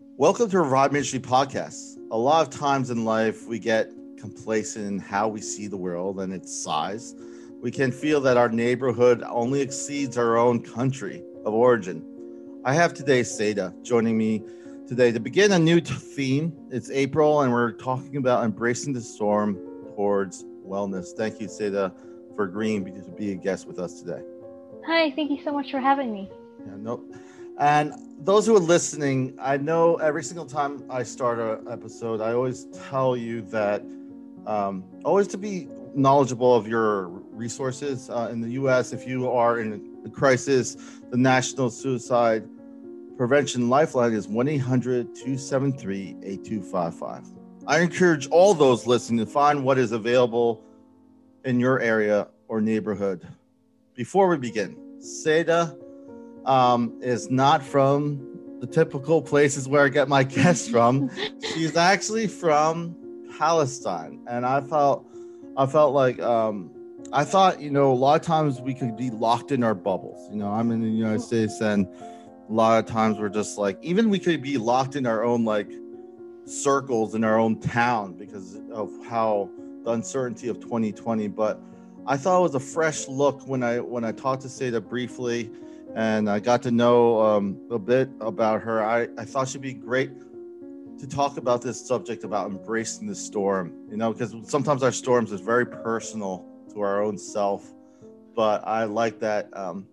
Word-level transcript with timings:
Welcome 0.00 0.48
to 0.50 0.60
Revive 0.60 0.92
Ministry 0.92 1.18
Podcast. 1.18 1.98
A 2.10 2.16
lot 2.16 2.46
of 2.46 2.52
times 2.56 2.90
in 2.90 3.04
life, 3.04 3.46
we 3.46 3.58
get 3.58 3.90
complacent 4.16 4.86
in 4.86 4.98
how 4.98 5.26
we 5.26 5.40
see 5.40 5.66
the 5.66 5.76
world 5.76 6.20
and 6.20 6.32
its 6.32 6.54
size. 6.62 7.14
We 7.60 7.70
can 7.70 7.90
feel 7.90 8.20
that 8.20 8.36
our 8.36 8.48
neighborhood 8.48 9.24
only 9.28 9.60
exceeds 9.60 10.16
our 10.16 10.36
own 10.36 10.62
country 10.62 11.22
of 11.44 11.52
origin. 11.52 12.04
I 12.64 12.74
have 12.74 12.94
today 12.94 13.22
Seda 13.22 13.74
joining 13.82 14.16
me 14.16 14.42
today 14.86 15.10
to 15.10 15.18
begin 15.18 15.52
a 15.52 15.58
new 15.58 15.80
theme. 15.80 16.52
It's 16.70 16.90
April, 16.90 17.42
and 17.42 17.52
we're 17.52 17.72
talking 17.72 18.16
about 18.18 18.44
embracing 18.44 18.92
the 18.92 19.00
storm 19.00 19.56
towards 19.96 20.44
wellness. 20.64 21.12
Thank 21.16 21.40
you, 21.40 21.48
Seda, 21.48 21.92
for 22.36 22.44
agreeing 22.44 22.84
to 22.84 23.10
be 23.12 23.32
a 23.32 23.36
guest 23.36 23.66
with 23.66 23.78
us 23.80 24.00
today. 24.00 24.22
Hi, 24.86 25.10
thank 25.16 25.30
you 25.30 25.42
so 25.44 25.52
much 25.52 25.70
for 25.70 25.80
having 25.80 26.12
me. 26.12 26.30
Yeah, 26.60 26.74
nope. 26.76 27.12
And 27.58 27.92
those 28.20 28.46
who 28.46 28.56
are 28.56 28.60
listening, 28.60 29.36
I 29.40 29.56
know 29.56 29.96
every 29.96 30.22
single 30.22 30.46
time 30.46 30.84
I 30.88 31.02
start 31.02 31.40
an 31.40 31.66
episode, 31.70 32.20
I 32.20 32.32
always 32.32 32.66
tell 32.88 33.16
you 33.16 33.42
that 33.42 33.82
um, 34.46 34.84
always 35.04 35.26
to 35.28 35.38
be 35.38 35.68
knowledgeable 35.94 36.54
of 36.54 36.68
your 36.68 37.08
resources 37.08 38.10
uh, 38.10 38.28
in 38.30 38.40
the 38.40 38.50
U.S. 38.50 38.92
If 38.92 39.06
you 39.06 39.28
are 39.30 39.58
in 39.58 40.00
a 40.04 40.08
crisis, 40.08 40.76
the 41.10 41.16
National 41.16 41.68
Suicide 41.68 42.48
Prevention 43.16 43.68
Lifeline 43.68 44.12
is 44.12 44.28
1 44.28 44.46
800 44.46 45.14
273 45.14 46.16
8255. 46.22 47.24
I 47.66 47.80
encourage 47.80 48.28
all 48.28 48.54
those 48.54 48.86
listening 48.86 49.18
to 49.18 49.30
find 49.30 49.64
what 49.64 49.78
is 49.78 49.90
available 49.90 50.62
in 51.44 51.58
your 51.58 51.80
area 51.80 52.28
or 52.46 52.60
neighborhood. 52.60 53.26
Before 53.94 54.28
we 54.28 54.36
begin, 54.36 54.76
Seda 55.00 55.76
um, 56.44 56.98
is 57.02 57.30
not 57.30 57.62
from 57.62 58.24
the 58.60 58.66
typical 58.66 59.22
places 59.22 59.68
where 59.68 59.84
I 59.84 59.88
get 59.88 60.08
my 60.08 60.22
guests 60.36 60.68
from. 60.68 61.10
She's 61.54 61.76
actually 61.76 62.26
from 62.26 62.96
Palestine, 63.38 64.20
and 64.28 64.44
I 64.44 64.60
felt 64.60 65.06
I 65.56 65.66
felt 65.66 65.94
like 65.94 66.20
um, 66.20 66.70
I 67.12 67.24
thought 67.24 67.60
you 67.60 67.70
know 67.70 67.92
a 67.92 67.94
lot 67.94 68.20
of 68.20 68.26
times 68.26 68.60
we 68.60 68.74
could 68.74 68.96
be 68.96 69.10
locked 69.10 69.52
in 69.52 69.62
our 69.62 69.74
bubbles. 69.74 70.28
You 70.30 70.36
know, 70.36 70.48
I'm 70.48 70.70
in 70.70 70.80
the 70.80 70.88
United 70.88 71.20
States, 71.20 71.60
and 71.60 71.86
a 72.48 72.52
lot 72.52 72.78
of 72.78 72.90
times 72.90 73.18
we're 73.18 73.28
just 73.28 73.58
like 73.58 73.78
even 73.82 74.10
we 74.10 74.18
could 74.18 74.42
be 74.42 74.58
locked 74.58 74.96
in 74.96 75.06
our 75.06 75.24
own 75.24 75.44
like 75.44 75.70
circles 76.44 77.14
in 77.14 77.24
our 77.24 77.38
own 77.38 77.60
town 77.60 78.14
because 78.14 78.58
of 78.72 78.90
how 79.06 79.50
the 79.84 79.90
uncertainty 79.90 80.48
of 80.48 80.58
2020. 80.60 81.28
But 81.28 81.60
I 82.06 82.16
thought 82.16 82.38
it 82.38 82.42
was 82.42 82.54
a 82.54 82.60
fresh 82.60 83.06
look 83.06 83.46
when 83.46 83.62
I 83.62 83.80
when 83.80 84.04
I 84.04 84.12
talked 84.12 84.42
to 84.42 84.48
Seda 84.48 84.86
briefly 84.86 85.50
and 85.94 86.28
I 86.28 86.40
got 86.40 86.62
to 86.62 86.70
know 86.70 87.20
um, 87.20 87.58
a 87.70 87.78
bit 87.78 88.10
about 88.20 88.62
her. 88.62 88.82
I, 88.82 89.08
I 89.18 89.24
thought 89.24 89.48
she'd 89.48 89.62
be 89.62 89.72
great 89.72 90.10
to 90.98 91.06
talk 91.06 91.36
about 91.36 91.62
this 91.62 91.86
subject 91.86 92.24
about 92.24 92.50
embracing 92.50 93.06
the 93.06 93.14
storm, 93.14 93.72
you 93.90 93.96
know, 93.96 94.12
because 94.12 94.34
sometimes 94.50 94.82
our 94.82 94.92
storms 94.92 95.32
is 95.32 95.40
very 95.40 95.66
personal 95.66 96.44
to 96.72 96.80
our 96.80 97.02
own 97.02 97.16
self. 97.16 97.72
But 98.34 98.66
I 98.66 98.84
like 98.84 99.20
that 99.20 99.48
um, 99.56 99.86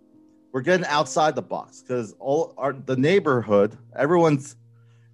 we're 0.52 0.62
getting 0.62 0.86
outside 0.86 1.36
the 1.36 1.42
box 1.42 1.82
because 1.82 2.16
all 2.20 2.54
our 2.58 2.74
the 2.74 2.96
neighborhood, 2.96 3.78
everyone's 3.96 4.56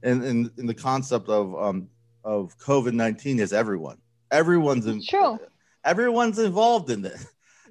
in 0.04 0.24
in, 0.24 0.52
in 0.58 0.66
the 0.66 0.74
concept 0.74 1.30
of 1.30 1.56
um, 1.56 1.88
of 2.24 2.58
COVID 2.60 2.94
nineteen 2.94 3.40
is 3.40 3.54
everyone. 3.54 3.98
Everyone's 4.32 4.86
in, 4.86 5.04
true. 5.04 5.40
Everyone's 5.84 6.40
involved 6.40 6.90
in 6.90 7.02
this. 7.02 7.26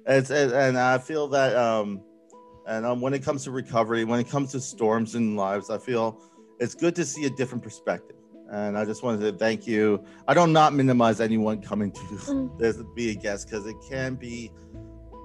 It's, 0.05 0.31
and 0.31 0.77
I 0.77 0.97
feel 0.97 1.27
that 1.29 1.55
um, 1.55 2.01
and 2.67 2.85
um, 2.85 3.01
when 3.01 3.13
it 3.13 3.23
comes 3.23 3.43
to 3.45 3.51
recovery, 3.51 4.03
when 4.03 4.19
it 4.19 4.29
comes 4.29 4.51
to 4.51 4.59
storms 4.59 5.15
in 5.15 5.35
lives, 5.35 5.69
I 5.69 5.77
feel 5.77 6.21
it's 6.59 6.75
good 6.75 6.95
to 6.95 7.05
see 7.05 7.25
a 7.25 7.29
different 7.29 7.63
perspective. 7.63 8.15
And 8.51 8.77
I 8.77 8.85
just 8.85 9.01
wanted 9.01 9.21
to 9.21 9.37
thank 9.37 9.65
you. 9.65 10.03
I 10.27 10.33
don't 10.33 10.51
not 10.51 10.73
minimize 10.73 11.21
anyone 11.21 11.61
coming 11.61 11.91
to 11.91 11.99
mm. 11.99 12.57
this 12.59 12.77
be 12.95 13.11
a 13.11 13.15
guest 13.15 13.49
because 13.49 13.65
it 13.65 13.75
can 13.89 14.15
be. 14.15 14.51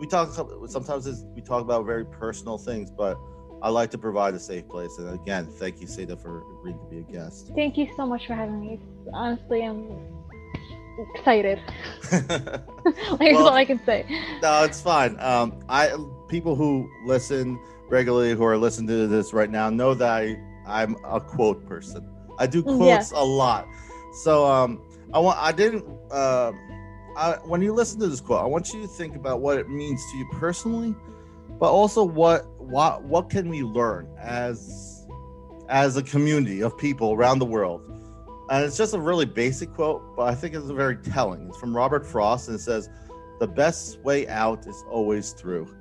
We 0.00 0.06
talk 0.06 0.32
sometimes 0.68 1.24
we 1.34 1.42
talk 1.42 1.62
about 1.62 1.86
very 1.86 2.04
personal 2.04 2.58
things, 2.58 2.90
but 2.90 3.18
I 3.62 3.70
like 3.70 3.90
to 3.92 3.98
provide 3.98 4.34
a 4.34 4.38
safe 4.38 4.68
place. 4.68 4.98
And 4.98 5.08
again, 5.08 5.46
thank 5.46 5.80
you, 5.80 5.86
Seda, 5.86 6.20
for 6.20 6.42
agreeing 6.58 6.78
to 6.78 6.84
be 6.84 6.98
a 6.98 7.02
guest. 7.02 7.50
Thank 7.54 7.76
you 7.76 7.88
so 7.96 8.06
much 8.06 8.26
for 8.26 8.34
having 8.34 8.60
me. 8.60 8.80
Honestly, 9.12 9.62
I'm 9.62 9.88
excited. 11.14 11.60
That's 12.10 12.62
well, 13.18 13.48
all 13.48 13.54
I 13.54 13.64
can 13.64 13.84
say. 13.84 14.06
No, 14.42 14.62
it's 14.64 14.80
fine. 14.80 15.18
Um, 15.18 15.58
I 15.68 15.88
people 16.28 16.54
who 16.54 16.90
listen 17.04 17.58
regularly 17.88 18.34
who 18.34 18.44
are 18.44 18.56
listening 18.56 18.88
to 18.88 19.06
this 19.06 19.32
right 19.32 19.50
now 19.50 19.70
know 19.70 19.94
that 19.94 20.10
I, 20.10 20.36
I'm 20.66 20.96
a 21.04 21.20
quote 21.20 21.64
person. 21.66 22.08
I 22.38 22.46
do 22.46 22.62
mm, 22.62 22.76
quotes 22.76 23.12
yeah. 23.12 23.18
a 23.18 23.24
lot. 23.24 23.66
So 24.22 24.46
um, 24.46 24.82
I 25.14 25.18
want 25.18 25.38
I 25.38 25.52
didn't 25.52 25.84
uh, 26.10 26.52
I, 27.16 27.38
when 27.44 27.62
you 27.62 27.72
listen 27.72 28.00
to 28.00 28.08
this 28.08 28.20
quote, 28.20 28.42
I 28.42 28.46
want 28.46 28.72
you 28.72 28.82
to 28.82 28.88
think 28.88 29.16
about 29.16 29.40
what 29.40 29.58
it 29.58 29.68
means 29.68 30.02
to 30.12 30.18
you 30.18 30.28
personally, 30.32 30.94
but 31.58 31.70
also 31.70 32.04
what 32.04 32.46
what 32.60 33.02
what 33.04 33.30
can 33.30 33.48
we 33.48 33.62
learn 33.62 34.08
as 34.18 35.06
as 35.68 35.96
a 35.96 36.02
community 36.02 36.62
of 36.62 36.76
people 36.76 37.12
around 37.12 37.38
the 37.38 37.46
world. 37.46 37.82
And 38.48 38.64
it's 38.64 38.76
just 38.76 38.94
a 38.94 39.00
really 39.00 39.24
basic 39.24 39.72
quote, 39.74 40.16
but 40.16 40.28
I 40.28 40.34
think 40.34 40.54
it's 40.54 40.66
very 40.66 40.96
telling. 40.96 41.48
It's 41.48 41.58
from 41.58 41.76
Robert 41.76 42.06
Frost, 42.06 42.46
and 42.46 42.56
it 42.56 42.60
says, 42.60 42.88
"The 43.38 43.46
best 43.46 44.00
way 44.00 44.26
out 44.28 44.66
is 44.66 44.84
always 44.90 45.32
through." 45.32 45.66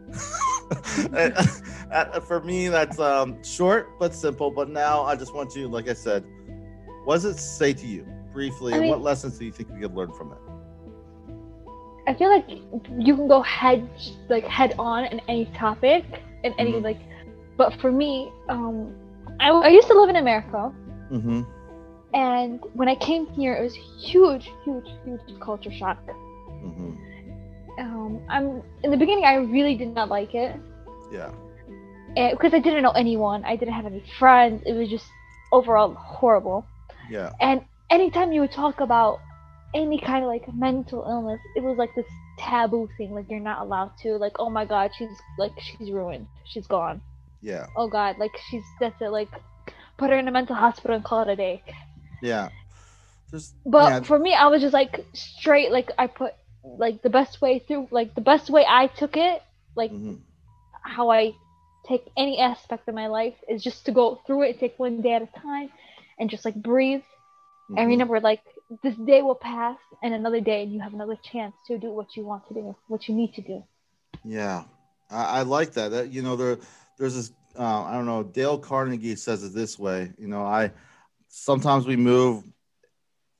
for 2.27 2.41
me, 2.41 2.67
that's 2.67 2.99
um, 2.99 3.41
short 3.43 3.97
but 3.99 4.13
simple. 4.13 4.51
But 4.51 4.69
now 4.69 5.03
I 5.03 5.15
just 5.15 5.33
want 5.33 5.55
you, 5.55 5.67
like 5.67 5.87
I 5.87 5.93
said, 5.93 6.23
what 7.03 7.15
does 7.15 7.25
it 7.25 7.37
say 7.37 7.73
to 7.73 7.87
you 7.87 8.07
briefly? 8.33 8.73
I 8.73 8.79
mean, 8.79 8.89
what 8.89 9.01
lessons 9.01 9.37
do 9.37 9.45
you 9.45 9.51
think 9.51 9.69
we 9.69 9.79
could 9.79 9.95
learn 9.95 10.11
from 10.13 10.31
it? 10.31 10.37
I 12.07 12.13
feel 12.13 12.29
like 12.29 12.47
you 12.49 13.15
can 13.15 13.27
go 13.27 13.41
head 13.41 13.89
like 14.29 14.45
head 14.45 14.75
on 14.77 15.05
in 15.05 15.19
any 15.27 15.45
topic 15.57 16.05
in 16.43 16.53
any 16.59 16.73
mm-hmm. 16.73 16.83
like, 16.83 16.99
but 17.57 17.79
for 17.81 17.91
me, 17.91 18.31
um, 18.49 18.93
I, 19.39 19.49
I 19.49 19.69
used 19.69 19.87
to 19.87 19.99
live 19.99 20.09
in 20.09 20.17
America. 20.17 20.71
Mm-hmm. 21.11 21.41
And 22.13 22.59
when 22.73 22.87
I 22.87 22.95
came 22.95 23.25
here, 23.33 23.55
it 23.55 23.63
was 23.63 23.75
huge, 23.99 24.49
huge, 24.63 24.87
huge 25.03 25.39
culture 25.41 25.71
shock. 25.71 25.99
Mm-hmm 26.07 27.14
um, 27.79 28.21
I'm 28.29 28.63
in 28.83 28.91
the 28.91 28.97
beginning. 28.97 29.25
I 29.25 29.35
really 29.35 29.75
did 29.75 29.93
not 29.93 30.09
like 30.09 30.33
it. 30.33 30.55
Yeah. 31.11 31.31
Because 32.31 32.53
I 32.53 32.59
didn't 32.59 32.83
know 32.83 32.91
anyone. 32.91 33.43
I 33.43 33.55
didn't 33.55 33.73
have 33.73 33.85
any 33.85 34.03
friends. 34.17 34.63
It 34.65 34.73
was 34.73 34.89
just 34.89 35.05
overall 35.51 35.93
horrible. 35.93 36.65
Yeah. 37.09 37.31
And 37.41 37.61
anytime 37.89 38.31
you 38.31 38.41
would 38.41 38.51
talk 38.51 38.79
about 38.79 39.19
any 39.73 39.99
kind 39.99 40.23
of 40.23 40.29
like 40.29 40.51
mental 40.53 41.05
illness, 41.07 41.39
it 41.55 41.63
was 41.63 41.77
like 41.77 41.93
this 41.95 42.05
taboo 42.39 42.89
thing. 42.97 43.13
Like 43.13 43.29
you're 43.29 43.39
not 43.39 43.59
allowed 43.61 43.91
to. 44.03 44.17
Like 44.17 44.37
oh 44.39 44.49
my 44.49 44.65
god, 44.65 44.91
she's 44.97 45.09
like 45.37 45.51
she's 45.59 45.91
ruined. 45.91 46.27
She's 46.45 46.67
gone. 46.67 47.01
Yeah. 47.41 47.67
Oh 47.75 47.87
god, 47.87 48.17
like 48.17 48.35
she's 48.49 48.63
that's 48.79 49.01
it. 49.01 49.09
Like 49.09 49.29
put 49.97 50.09
her 50.09 50.17
in 50.17 50.27
a 50.27 50.31
mental 50.31 50.55
hospital 50.55 50.95
and 50.95 51.03
call 51.03 51.23
it 51.23 51.29
a 51.29 51.35
day. 51.35 51.63
Yeah. 52.21 52.49
Just, 53.31 53.55
but 53.65 53.91
yeah. 53.91 53.99
for 54.01 54.19
me, 54.19 54.33
I 54.33 54.47
was 54.47 54.61
just 54.61 54.73
like 54.73 55.05
straight. 55.13 55.71
Like 55.71 55.91
I 55.97 56.07
put 56.07 56.33
like 56.77 57.01
the 57.01 57.09
best 57.09 57.41
way 57.41 57.59
through 57.59 57.87
like 57.91 58.15
the 58.15 58.21
best 58.21 58.49
way 58.49 58.65
I 58.67 58.87
took 58.87 59.17
it, 59.17 59.41
like 59.75 59.91
mm-hmm. 59.91 60.15
how 60.81 61.11
I 61.11 61.33
take 61.87 62.03
any 62.17 62.39
aspect 62.39 62.87
of 62.87 62.95
my 62.95 63.07
life 63.07 63.35
is 63.47 63.63
just 63.63 63.85
to 63.85 63.91
go 63.91 64.21
through 64.25 64.43
it, 64.43 64.59
take 64.59 64.77
one 64.79 65.01
day 65.01 65.13
at 65.13 65.21
a 65.21 65.29
time 65.39 65.69
and 66.19 66.29
just 66.29 66.45
like 66.45 66.55
breathe. 66.55 67.01
Mm-hmm. 67.69 67.77
And 67.77 67.87
remember 67.87 68.19
like 68.19 68.41
this 68.83 68.95
day 68.95 69.21
will 69.21 69.35
pass 69.35 69.77
and 70.01 70.13
another 70.13 70.41
day 70.41 70.63
and 70.63 70.73
you 70.73 70.79
have 70.79 70.93
another 70.93 71.17
chance 71.31 71.55
to 71.67 71.77
do 71.77 71.91
what 71.91 72.15
you 72.15 72.25
want 72.25 72.47
to 72.47 72.53
do, 72.53 72.75
what 72.87 73.07
you 73.07 73.15
need 73.15 73.33
to 73.35 73.41
do. 73.41 73.63
Yeah. 74.23 74.63
I, 75.09 75.39
I 75.39 75.41
like 75.43 75.73
that. 75.73 75.91
That 75.91 76.11
you 76.11 76.21
know, 76.21 76.35
there 76.35 76.57
there's 76.97 77.15
this 77.15 77.31
uh, 77.57 77.83
I 77.83 77.93
don't 77.93 78.05
know, 78.05 78.23
Dale 78.23 78.57
Carnegie 78.57 79.15
says 79.15 79.43
it 79.43 79.53
this 79.53 79.79
way, 79.79 80.11
you 80.17 80.27
know, 80.27 80.43
I 80.43 80.71
sometimes 81.27 81.85
we 81.85 81.95
move 81.95 82.43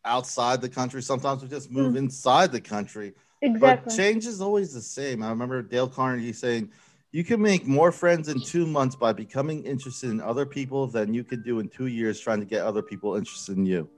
outside 0.06 0.62
the 0.62 0.69
country. 0.69 1.02
Sometimes 1.02 1.42
we 1.42 1.50
just 1.50 1.72
move 1.72 1.94
mm. 1.94 1.98
inside 1.98 2.52
the 2.52 2.62
country. 2.62 3.13
Exactly. 3.42 3.60
But 3.60 3.96
change 3.96 4.25
is 4.25 4.42
always 4.42 4.74
the 4.74 4.81
same. 4.81 5.22
I 5.22 5.30
remember 5.30 5.62
Dale 5.62 5.90
Carnegie 5.90 6.34
saying, 6.34 6.72
"You 7.12 7.24
can 7.24 7.42
make 7.42 7.68
more 7.68 7.92
friends 7.92 8.30
in 8.30 8.40
two 8.40 8.66
months 8.66 8.96
by 8.96 9.13
becoming 9.13 9.63
interested 9.66 10.10
in 10.10 10.22
other 10.22 10.46
people 10.46 10.88
than 10.88 11.13
you 11.13 11.24
could 11.24 11.44
do 11.44 11.60
in 11.60 11.68
two 11.68 11.88
years 11.88 12.19
trying 12.19 12.40
to 12.40 12.46
get 12.46 12.62
other 12.62 12.81
people 12.81 13.16
interested 13.16 13.57
in 13.57 13.66
you." 13.66 13.90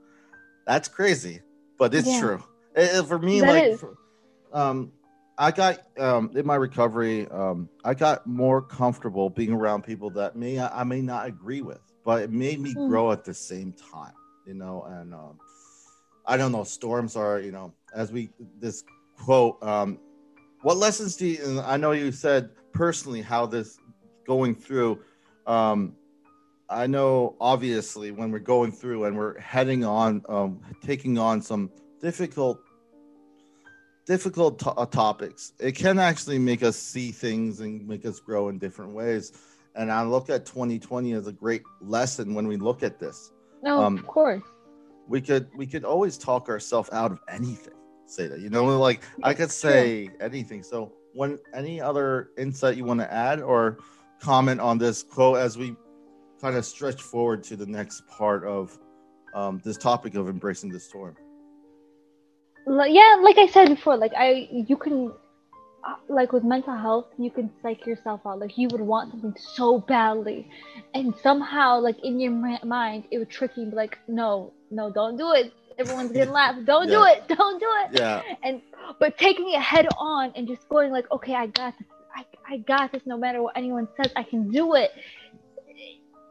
That's 0.66 0.88
crazy, 0.88 1.40
but 1.78 1.94
it's 1.94 2.08
yeah. 2.08 2.20
true. 2.20 2.44
It, 2.74 3.06
for 3.06 3.18
me, 3.18 3.40
that 3.40 3.70
like, 3.70 3.78
for, 3.78 3.96
um, 4.52 4.92
I 5.38 5.52
got 5.52 5.78
um, 5.98 6.30
in 6.34 6.44
my 6.44 6.56
recovery, 6.56 7.28
um, 7.28 7.68
I 7.84 7.94
got 7.94 8.26
more 8.26 8.60
comfortable 8.60 9.30
being 9.30 9.52
around 9.52 9.82
people 9.82 10.10
that 10.10 10.36
may 10.36 10.58
I 10.60 10.82
may 10.84 11.00
not 11.00 11.26
agree 11.26 11.62
with, 11.62 11.80
but 12.04 12.22
it 12.22 12.30
made 12.30 12.60
me 12.60 12.74
mm. 12.74 12.88
grow 12.88 13.12
at 13.12 13.24
the 13.24 13.32
same 13.32 13.72
time, 13.72 14.12
you 14.46 14.54
know. 14.54 14.82
And 14.88 15.14
um, 15.14 15.38
I 16.28 16.36
don't 16.36 16.52
know. 16.52 16.62
Storms 16.62 17.16
are, 17.16 17.40
you 17.40 17.50
know, 17.50 17.72
as 17.94 18.12
we 18.12 18.28
this 18.60 18.84
quote. 19.18 19.60
Um, 19.62 19.98
what 20.62 20.76
lessons 20.76 21.16
do 21.16 21.26
you? 21.26 21.60
I 21.64 21.78
know 21.78 21.92
you 21.92 22.12
said 22.12 22.50
personally 22.72 23.22
how 23.22 23.46
this 23.46 23.78
going 24.26 24.54
through. 24.54 25.00
Um, 25.46 25.96
I 26.68 26.86
know 26.86 27.34
obviously 27.40 28.10
when 28.10 28.30
we're 28.30 28.40
going 28.40 28.72
through 28.72 29.04
and 29.04 29.16
we're 29.16 29.38
heading 29.40 29.84
on, 29.84 30.22
um, 30.28 30.60
taking 30.82 31.16
on 31.16 31.40
some 31.40 31.70
difficult, 32.02 32.60
difficult 34.04 34.58
to- 34.58 34.72
uh, 34.72 34.84
topics, 34.84 35.54
it 35.58 35.72
can 35.72 35.98
actually 35.98 36.38
make 36.38 36.62
us 36.62 36.76
see 36.76 37.10
things 37.10 37.60
and 37.60 37.88
make 37.88 38.04
us 38.04 38.20
grow 38.20 38.50
in 38.50 38.58
different 38.58 38.92
ways. 38.92 39.32
And 39.76 39.90
I 39.90 40.02
look 40.02 40.28
at 40.28 40.44
2020 40.44 41.14
as 41.14 41.26
a 41.26 41.32
great 41.32 41.62
lesson 41.80 42.34
when 42.34 42.46
we 42.46 42.58
look 42.58 42.82
at 42.82 42.98
this. 42.98 43.32
No, 43.62 43.80
um, 43.80 43.96
of 43.96 44.06
course. 44.06 44.42
We 45.08 45.20
could 45.20 45.48
we 45.56 45.66
could 45.66 45.84
always 45.84 46.18
talk 46.18 46.48
ourselves 46.48 46.90
out 46.92 47.10
of 47.12 47.20
anything. 47.28 47.74
Say 48.06 48.26
that 48.26 48.40
you 48.40 48.50
know, 48.50 48.64
like 48.78 49.02
I 49.22 49.34
could 49.34 49.50
say 49.50 50.10
anything. 50.20 50.62
So, 50.62 50.92
when 51.14 51.38
any 51.54 51.80
other 51.80 52.30
insight 52.38 52.76
you 52.76 52.84
want 52.84 53.00
to 53.00 53.12
add 53.12 53.40
or 53.40 53.78
comment 54.20 54.60
on 54.60 54.78
this 54.78 55.02
quote 55.02 55.38
as 55.38 55.56
we 55.56 55.76
kind 56.40 56.56
of 56.56 56.64
stretch 56.64 57.02
forward 57.02 57.42
to 57.44 57.56
the 57.56 57.66
next 57.66 58.06
part 58.06 58.44
of 58.44 58.78
um, 59.34 59.60
this 59.64 59.76
topic 59.76 60.14
of 60.14 60.28
embracing 60.28 60.70
the 60.70 60.80
storm? 60.80 61.16
Yeah, 62.66 63.18
like 63.22 63.38
I 63.38 63.46
said 63.46 63.68
before, 63.68 63.96
like 63.96 64.12
I, 64.14 64.48
you 64.50 64.76
can, 64.76 65.12
uh, 65.86 65.94
like 66.08 66.32
with 66.32 66.44
mental 66.44 66.76
health, 66.76 67.06
you 67.18 67.30
can 67.30 67.50
psych 67.62 67.86
yourself 67.86 68.20
out. 68.26 68.40
Like 68.40 68.58
you 68.58 68.68
would 68.68 68.80
want 68.80 69.10
something 69.10 69.34
so 69.38 69.78
badly, 69.78 70.50
and 70.94 71.14
somehow, 71.22 71.80
like 71.80 71.98
in 72.04 72.20
your 72.20 72.32
mind, 72.64 73.04
it 73.10 73.18
would 73.18 73.30
trick 73.30 73.52
you. 73.56 73.70
Like, 73.70 73.98
no, 74.06 74.52
no, 74.70 74.90
don't 74.90 75.16
do 75.16 75.32
it. 75.32 75.52
Everyone's 75.78 76.12
gonna 76.12 76.32
laugh. 76.32 76.56
Don't 76.64 76.88
yeah. 76.88 76.94
do 76.94 77.04
it. 77.04 77.28
Don't 77.36 77.60
do 77.60 77.68
it. 77.84 78.00
Yeah. 78.00 78.22
And 78.42 78.60
but 78.98 79.16
taking 79.16 79.52
it 79.52 79.60
head 79.60 79.86
on 79.96 80.32
and 80.34 80.48
just 80.48 80.68
going 80.68 80.90
like, 80.90 81.08
okay, 81.12 81.34
I 81.34 81.46
got 81.46 81.78
this. 81.78 81.86
I, 82.16 82.26
I 82.48 82.56
got 82.58 82.90
this. 82.90 83.02
No 83.06 83.16
matter 83.16 83.40
what 83.42 83.56
anyone 83.56 83.86
says, 83.96 84.12
I 84.16 84.24
can 84.24 84.50
do 84.50 84.74
it 84.74 84.90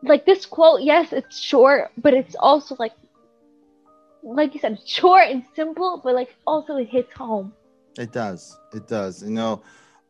like 0.04 0.26
this 0.26 0.46
quote, 0.46 0.82
yes, 0.82 1.12
it's 1.14 1.40
short, 1.40 1.92
but 1.98 2.14
it's 2.14 2.36
also 2.40 2.76
like 2.80 2.94
like 4.24 4.54
you 4.54 4.60
said, 4.60 4.78
short 4.86 5.28
and 5.30 5.44
simple, 5.56 6.02
but 6.04 6.14
like 6.14 6.36
also 6.46 6.76
it 6.78 6.90
hits 6.90 7.14
home. 7.14 7.54
It 7.98 8.12
does. 8.12 8.58
It 8.74 8.88
does. 8.88 9.24
You 9.24 9.30
know, 9.30 9.62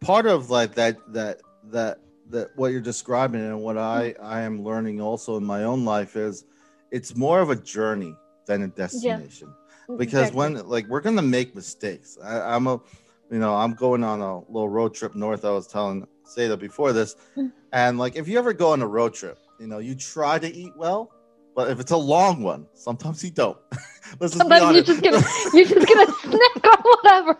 part 0.01 0.25
of 0.25 0.49
like 0.49 0.75
that 0.75 0.97
that 1.13 1.41
that 1.65 1.99
that 2.29 2.49
what 2.55 2.71
you're 2.71 2.81
describing 2.81 3.41
and 3.41 3.61
what 3.61 3.77
I 3.77 4.15
I 4.21 4.41
am 4.41 4.63
learning 4.63 5.01
also 5.01 5.37
in 5.37 5.45
my 5.45 5.63
own 5.63 5.85
life 5.85 6.15
is 6.15 6.45
it's 6.91 7.15
more 7.15 7.41
of 7.41 7.49
a 7.49 7.55
journey 7.55 8.15
than 8.45 8.63
a 8.63 8.67
destination. 8.67 9.53
Yeah. 9.89 9.95
Because 9.97 10.29
exactly. 10.29 10.37
when 10.37 10.67
like 10.67 10.87
we're 10.87 11.01
gonna 11.01 11.21
make 11.21 11.55
mistakes. 11.55 12.17
I, 12.23 12.55
I'm 12.55 12.67
a 12.67 12.81
you 13.29 13.39
know, 13.39 13.55
I'm 13.55 13.73
going 13.73 14.03
on 14.03 14.21
a 14.21 14.39
little 14.39 14.69
road 14.69 14.93
trip 14.93 15.15
north. 15.15 15.43
I 15.45 15.51
was 15.51 15.67
telling 15.67 16.07
Seda 16.25 16.57
before 16.57 16.93
this. 16.93 17.15
Mm. 17.35 17.51
And 17.73 17.97
like 17.97 18.15
if 18.15 18.27
you 18.27 18.37
ever 18.37 18.53
go 18.53 18.71
on 18.71 18.81
a 18.81 18.87
road 18.87 19.13
trip 19.13 19.39
you 19.59 19.67
know, 19.67 19.79
you 19.79 19.95
try 19.95 20.39
to 20.39 20.47
eat 20.47 20.73
well, 20.75 21.11
but 21.55 21.69
if 21.69 21.79
it's 21.79 21.91
a 21.91 21.97
long 21.97 22.43
one, 22.43 22.67
sometimes 22.73 23.23
you 23.23 23.31
don't. 23.31 23.57
Sometimes 24.25 24.73
you're 24.73 24.83
just 24.83 25.03
gonna 25.03 25.21
you're 25.53 25.65
just 25.65 25.93
gonna 25.93 26.11
snack 26.21 26.65
on 26.65 26.81
whatever. 26.81 27.37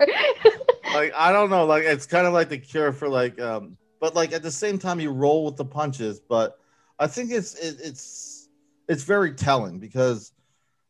like 0.94 1.14
I 1.16 1.32
don't 1.32 1.50
know, 1.50 1.66
like 1.66 1.84
it's 1.86 2.06
kind 2.06 2.28
of 2.28 2.34
like 2.34 2.50
the 2.50 2.58
cure 2.58 2.92
for 2.92 3.08
like, 3.08 3.40
um, 3.40 3.78
but 4.02 4.16
like 4.16 4.34
at 4.34 4.44
the 4.44 4.52
same 4.52 4.78
time 4.78 5.00
you 5.00 5.12
roll 5.12 5.46
with 5.46 5.56
the 5.56 5.64
punches. 5.64 6.20
But 6.20 6.60
I 7.00 7.08
think 7.08 7.32
it's 7.32 7.56
it, 7.56 7.78
it's 7.82 8.37
it's 8.88 9.04
very 9.04 9.34
telling 9.34 9.80
because 9.80 10.32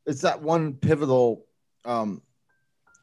it's 0.06 0.22
that 0.22 0.42
one 0.42 0.74
pivotal 0.74 1.46
um 1.86 2.22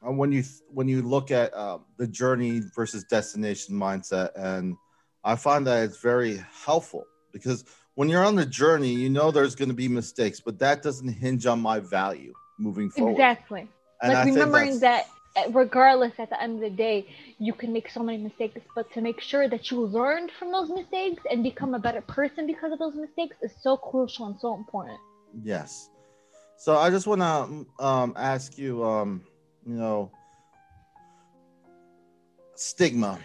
uh, 0.06 0.12
when 0.12 0.32
you 0.32 0.42
when 0.68 0.88
you 0.88 1.02
look 1.02 1.30
at 1.30 1.52
uh, 1.54 1.78
the 1.96 2.06
journey 2.06 2.62
versus 2.74 3.04
destination 3.04 3.74
mindset 3.74 4.30
and 4.36 4.76
i 5.24 5.34
find 5.34 5.66
that 5.66 5.84
it's 5.84 6.00
very 6.00 6.42
helpful 6.64 7.04
because 7.32 7.64
when 7.94 8.08
you're 8.08 8.24
on 8.24 8.34
the 8.34 8.46
journey, 8.46 8.92
you 8.92 9.08
know 9.08 9.30
there's 9.30 9.54
going 9.54 9.68
to 9.68 9.74
be 9.74 9.88
mistakes, 9.88 10.40
but 10.40 10.58
that 10.58 10.82
doesn't 10.82 11.08
hinge 11.08 11.46
on 11.46 11.60
my 11.60 11.80
value 11.80 12.32
moving 12.58 12.90
forward. 12.90 13.12
Exactly. 13.12 13.68
And 14.02 14.12
like 14.12 14.26
I 14.26 14.30
remembering 14.30 14.80
that 14.80 15.08
regardless 15.50 16.12
at 16.18 16.30
the 16.30 16.40
end 16.42 16.56
of 16.56 16.60
the 16.60 16.76
day, 16.76 17.08
you 17.38 17.52
can 17.52 17.72
make 17.72 17.90
so 17.90 18.02
many 18.02 18.18
mistakes, 18.18 18.60
but 18.74 18.92
to 18.92 19.00
make 19.00 19.20
sure 19.20 19.48
that 19.48 19.70
you 19.70 19.80
learned 19.80 20.30
from 20.38 20.52
those 20.52 20.70
mistakes 20.70 21.22
and 21.30 21.42
become 21.42 21.74
a 21.74 21.78
better 21.78 22.00
person 22.02 22.46
because 22.46 22.72
of 22.72 22.78
those 22.78 22.94
mistakes 22.94 23.36
is 23.42 23.52
so 23.60 23.76
crucial 23.76 24.26
and 24.26 24.36
so 24.40 24.54
important. 24.54 24.98
Yes. 25.42 25.90
So 26.56 26.76
I 26.76 26.90
just 26.90 27.06
want 27.06 27.20
to 27.20 27.84
um, 27.84 28.14
ask 28.16 28.56
you, 28.56 28.84
um, 28.84 29.22
you 29.66 29.74
know, 29.74 30.10
stigma. 32.54 33.18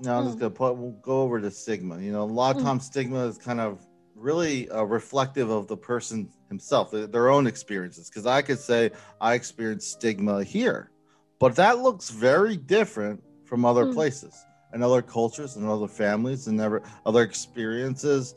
Now 0.00 0.18
I'm 0.18 0.24
just 0.24 0.38
mm. 0.38 0.40
gonna 0.40 0.50
put 0.50 0.76
we'll 0.76 0.92
go 1.02 1.20
over 1.22 1.40
the 1.40 1.50
stigma. 1.50 2.00
You 2.00 2.12
know, 2.12 2.22
a 2.22 2.24
lot 2.24 2.56
of 2.56 2.62
mm. 2.62 2.64
times 2.64 2.86
stigma 2.86 3.26
is 3.26 3.36
kind 3.36 3.60
of 3.60 3.86
really 4.14 4.68
uh, 4.70 4.82
reflective 4.82 5.50
of 5.50 5.66
the 5.66 5.76
person 5.76 6.30
himself, 6.48 6.90
their 6.90 7.28
own 7.28 7.46
experiences. 7.46 8.08
Because 8.08 8.26
I 8.26 8.42
could 8.42 8.58
say 8.58 8.90
I 9.20 9.34
experienced 9.34 9.92
stigma 9.92 10.42
here, 10.42 10.90
but 11.40 11.56
that 11.56 11.80
looks 11.80 12.10
very 12.10 12.56
different 12.56 13.20
from 13.44 13.64
other 13.64 13.86
mm. 13.86 13.94
places 13.94 14.44
and 14.72 14.84
other 14.84 15.02
cultures 15.02 15.56
and 15.56 15.66
other 15.66 15.88
families 15.88 16.46
and 16.46 16.60
other, 16.60 16.82
other 17.04 17.22
experiences. 17.22 18.36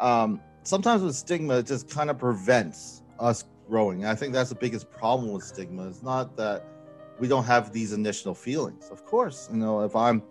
Um, 0.00 0.40
sometimes 0.64 1.02
with 1.02 1.14
stigma, 1.14 1.58
it 1.58 1.66
just 1.66 1.88
kind 1.88 2.10
of 2.10 2.18
prevents 2.18 3.02
us 3.20 3.44
growing. 3.68 4.04
I 4.04 4.16
think 4.16 4.32
that's 4.32 4.48
the 4.48 4.56
biggest 4.56 4.90
problem 4.90 5.30
with 5.30 5.44
stigma. 5.44 5.86
It's 5.86 6.02
not 6.02 6.36
that 6.38 6.64
we 7.20 7.28
don't 7.28 7.44
have 7.44 7.72
these 7.72 7.92
initial 7.92 8.34
feelings. 8.34 8.88
Of 8.90 9.04
course, 9.04 9.48
you 9.52 9.58
know, 9.58 9.82
if 9.82 9.94
I'm 9.94 10.22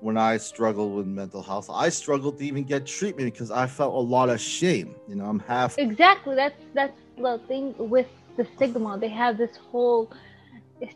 when 0.00 0.18
I 0.18 0.36
struggled 0.36 0.94
with 0.94 1.06
mental 1.06 1.42
health. 1.42 1.70
I 1.72 1.88
struggled 1.88 2.38
to 2.38 2.44
even 2.44 2.64
get 2.64 2.84
treatment 2.84 3.32
because 3.32 3.50
I 3.50 3.66
felt 3.66 3.94
a 3.94 3.98
lot 3.98 4.28
of 4.28 4.38
shame. 4.38 4.94
You 5.08 5.14
know, 5.14 5.24
I'm 5.24 5.38
half 5.38 5.78
exactly. 5.78 6.34
That's 6.34 6.60
that's 6.74 6.92
the 7.16 7.40
thing 7.48 7.74
with 7.78 8.08
the 8.36 8.46
stigma. 8.54 8.98
They 8.98 9.08
have 9.08 9.38
this 9.38 9.56
whole 9.56 10.10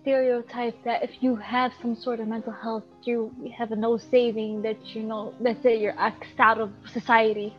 stereotype 0.02 0.82
that 0.84 1.02
if 1.02 1.10
you 1.22 1.36
have 1.36 1.72
some 1.80 1.96
sort 1.96 2.20
of 2.20 2.28
mental 2.28 2.52
health, 2.52 2.84
you 3.04 3.32
have 3.56 3.72
a 3.72 3.76
no 3.76 3.96
saving. 3.96 4.62
That 4.62 4.76
you 4.94 5.02
know, 5.02 5.34
let's 5.40 5.62
say 5.62 5.80
you're 5.80 5.98
axed 5.98 6.38
out 6.38 6.60
of 6.60 6.72
society. 6.92 7.54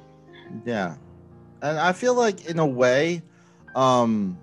Yeah, 0.65 0.95
and 1.61 1.77
I 1.77 1.93
feel 1.93 2.13
like 2.13 2.45
in 2.45 2.59
a 2.59 2.65
way, 2.65 3.21
um, 3.75 4.37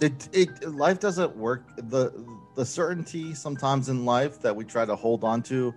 it 0.00 0.28
it 0.32 0.68
life 0.68 1.00
doesn't 1.00 1.36
work. 1.36 1.64
The 1.76 2.12
the 2.54 2.64
certainty 2.64 3.34
sometimes 3.34 3.88
in 3.88 4.04
life 4.04 4.40
that 4.40 4.54
we 4.54 4.64
try 4.64 4.84
to 4.84 4.96
hold 4.96 5.24
on 5.24 5.42
to 5.44 5.72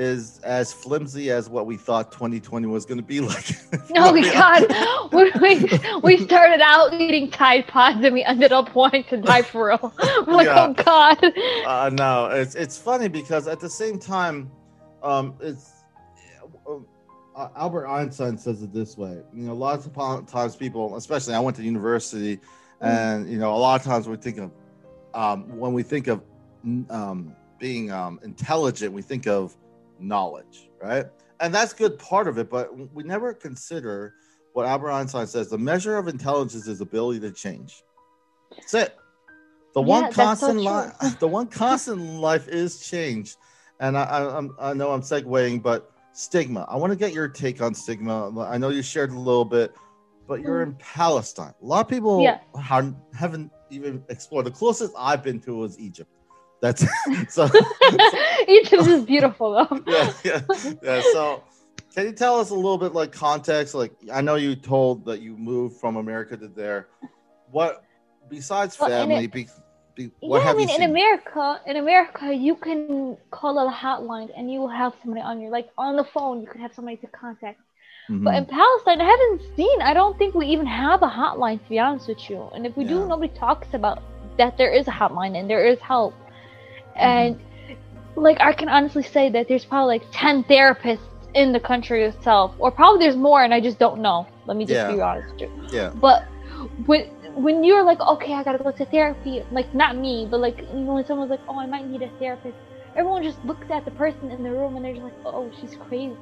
is 0.00 0.40
as 0.40 0.72
flimsy 0.72 1.30
as 1.30 1.48
what 1.48 1.66
we 1.66 1.76
thought 1.76 2.10
2020 2.10 2.66
was 2.66 2.86
going 2.86 2.98
to 2.98 3.04
be 3.04 3.20
like. 3.20 3.56
oh 3.96 4.12
my 4.12 4.32
god, 4.32 5.40
we, 5.40 5.60
we 6.02 6.24
started 6.24 6.60
out 6.60 6.94
eating 6.94 7.30
Tide 7.30 7.66
Pods 7.68 8.02
and 8.04 8.14
we 8.14 8.24
ended 8.24 8.52
up 8.52 8.74
wanting 8.74 9.04
to 9.04 9.18
die 9.18 9.42
for 9.42 9.68
real. 9.68 9.92
I'm 9.98 10.26
like, 10.26 10.46
yeah. 10.46 10.66
oh 10.66 10.72
god. 10.72 11.18
Uh, 11.66 11.90
no, 11.92 12.26
it's 12.26 12.54
it's 12.54 12.78
funny 12.78 13.08
because 13.08 13.46
at 13.46 13.60
the 13.60 13.68
same 13.68 13.98
time, 13.98 14.50
um, 15.02 15.34
it's 15.40 15.70
uh, 17.36 17.48
Albert 17.56 17.86
Einstein 17.86 18.38
says 18.38 18.62
it 18.62 18.72
this 18.72 18.96
way. 18.96 19.20
You 19.34 19.46
know, 19.46 19.54
lots 19.54 19.86
of 19.86 19.94
times 20.26 20.56
people, 20.56 20.96
especially 20.96 21.34
I 21.34 21.40
went 21.40 21.56
to 21.56 21.62
university, 21.62 22.36
mm. 22.36 22.42
and 22.80 23.30
you 23.30 23.38
know, 23.38 23.54
a 23.54 23.56
lot 23.56 23.80
of 23.80 23.86
times 23.86 24.08
we 24.08 24.16
think 24.16 24.38
of 24.38 24.50
um, 25.14 25.58
when 25.58 25.72
we 25.72 25.82
think 25.82 26.06
of 26.06 26.22
um, 26.88 27.34
being 27.58 27.90
um, 27.90 28.18
intelligent, 28.22 28.92
we 28.92 29.02
think 29.02 29.26
of 29.26 29.56
knowledge, 30.00 30.70
right? 30.82 31.06
And 31.40 31.54
that's 31.54 31.72
good 31.72 31.98
part 31.98 32.28
of 32.28 32.38
it, 32.38 32.50
but 32.50 32.92
we 32.92 33.02
never 33.02 33.32
consider 33.32 34.14
what 34.52 34.66
Albert 34.66 34.90
Einstein 34.90 35.26
says 35.26 35.48
the 35.48 35.58
measure 35.58 35.96
of 35.96 36.08
intelligence 36.08 36.66
is 36.66 36.80
ability 36.80 37.20
to 37.20 37.30
change. 37.30 37.82
That's 38.50 38.74
it. 38.74 38.96
The 39.74 39.80
yeah, 39.80 39.86
one 39.86 40.12
constant 40.12 40.60
life, 40.60 40.92
the 41.20 41.28
one 41.28 41.46
constant 41.46 42.00
in 42.00 42.18
life 42.18 42.48
is 42.48 42.80
change. 42.80 43.36
And 43.78 43.96
I, 43.96 44.02
I, 44.02 44.70
I 44.70 44.74
know 44.74 44.90
I'm 44.92 45.00
segueing, 45.00 45.62
but 45.62 45.92
stigma. 46.12 46.66
I 46.68 46.76
want 46.76 46.92
to 46.92 46.98
get 46.98 47.12
your 47.12 47.28
take 47.28 47.62
on 47.62 47.74
stigma. 47.74 48.38
I 48.40 48.58
know 48.58 48.68
you 48.68 48.82
shared 48.82 49.12
a 49.12 49.18
little 49.18 49.44
bit, 49.44 49.72
but 50.26 50.40
you're 50.40 50.64
mm. 50.64 50.68
in 50.68 50.74
Palestine. 50.74 51.54
A 51.62 51.64
lot 51.64 51.80
of 51.80 51.88
people 51.88 52.22
yeah. 52.22 52.40
haven't 52.60 53.50
even 53.70 54.02
explored. 54.08 54.46
The 54.46 54.50
closest 54.50 54.92
I've 54.98 55.22
been 55.22 55.40
to 55.40 55.56
was 55.56 55.78
Egypt. 55.78 56.10
That's 56.60 56.84
so. 57.28 57.48
Egypt 58.62 58.86
is 58.86 59.04
beautiful 59.04 59.52
though. 59.52 59.82
yeah, 59.86 60.12
yeah, 60.24 60.40
yeah. 60.82 61.02
So, 61.12 61.44
can 61.94 62.06
you 62.06 62.12
tell 62.12 62.38
us 62.38 62.50
a 62.50 62.54
little 62.54 62.78
bit 62.78 62.92
like 62.92 63.12
context? 63.12 63.74
Like, 63.74 63.92
I 64.12 64.20
know 64.20 64.34
you 64.34 64.56
told 64.56 65.04
that 65.06 65.20
you 65.20 65.36
moved 65.36 65.76
from 65.76 65.96
America 65.96 66.36
to 66.36 66.48
there. 66.48 66.88
What 67.50 67.84
besides 68.28 68.78
well, 68.78 68.88
family? 68.88 69.24
It, 69.24 69.32
be, 69.32 69.48
be, 69.94 70.10
what 70.20 70.42
yeah, 70.42 70.50
I 70.50 70.54
mean, 70.54 70.70
in 70.70 70.82
America, 70.82 71.60
in 71.66 71.76
America, 71.76 72.34
you 72.34 72.56
can 72.56 73.16
call 73.30 73.58
a 73.68 73.72
hotline 73.72 74.30
and 74.36 74.50
you 74.52 74.60
will 74.60 74.68
have 74.68 74.94
somebody 75.02 75.22
on 75.22 75.40
your 75.40 75.50
like 75.50 75.70
on 75.78 75.96
the 75.96 76.04
phone. 76.04 76.40
You 76.40 76.46
could 76.46 76.60
have 76.60 76.74
somebody 76.74 76.96
to 76.98 77.06
contact. 77.08 77.60
Mm-hmm. 78.08 78.24
But 78.24 78.34
in 78.34 78.46
Palestine, 78.46 79.00
I 79.00 79.04
haven't 79.04 79.56
seen. 79.56 79.82
I 79.82 79.94
don't 79.94 80.18
think 80.18 80.34
we 80.34 80.46
even 80.46 80.66
have 80.66 81.02
a 81.02 81.08
hotline, 81.08 81.62
to 81.62 81.68
be 81.68 81.78
honest 81.78 82.08
with 82.08 82.28
you. 82.28 82.50
And 82.54 82.66
if 82.66 82.76
we 82.76 82.84
yeah. 82.84 82.90
do, 82.90 83.06
nobody 83.06 83.32
talks 83.34 83.68
about 83.74 84.02
that 84.36 84.56
there 84.58 84.72
is 84.72 84.88
a 84.88 84.90
hotline 84.90 85.38
and 85.38 85.48
there 85.48 85.64
is 85.64 85.78
help 85.80 86.14
and 86.96 87.40
like 88.16 88.40
I 88.40 88.52
can 88.52 88.68
honestly 88.68 89.02
say 89.02 89.30
that 89.30 89.48
there's 89.48 89.64
probably 89.64 89.98
like 89.98 90.08
10 90.12 90.44
therapists 90.44 90.98
in 91.34 91.52
the 91.52 91.60
country 91.60 92.04
itself 92.04 92.54
or 92.58 92.70
probably 92.70 93.04
there's 93.04 93.16
more 93.16 93.42
and 93.42 93.54
I 93.54 93.60
just 93.60 93.78
don't 93.78 94.00
know 94.00 94.26
Let 94.46 94.56
me 94.56 94.64
just 94.64 94.74
yeah. 94.74 94.92
be 94.92 95.00
honest 95.00 95.32
with 95.32 95.42
you. 95.42 95.50
Yeah. 95.72 95.90
But 95.94 96.24
when 96.86 97.06
when 97.34 97.62
you're 97.62 97.84
like, 97.84 98.00
okay, 98.00 98.34
I 98.34 98.42
gotta 98.42 98.58
go 98.58 98.72
to 98.72 98.84
therapy, 98.86 99.42
like 99.52 99.72
not 99.74 99.96
me, 99.96 100.26
but 100.30 100.40
like 100.40 100.58
you 100.58 100.80
know 100.80 100.94
when 100.94 101.06
someone's 101.06 101.30
like, 101.30 101.40
oh, 101.48 101.58
I 101.58 101.66
might 101.66 101.86
need 101.86 102.02
a 102.02 102.10
therapist, 102.18 102.56
everyone 102.96 103.22
just 103.22 103.42
looks 103.44 103.70
at 103.70 103.84
the 103.84 103.92
person 103.92 104.30
in 104.30 104.42
the 104.42 104.50
room 104.50 104.76
and 104.76 104.84
they're 104.84 104.94
just 104.94 105.04
like, 105.04 105.14
oh, 105.24 105.50
she's 105.60 105.76
crazy. 105.76 106.16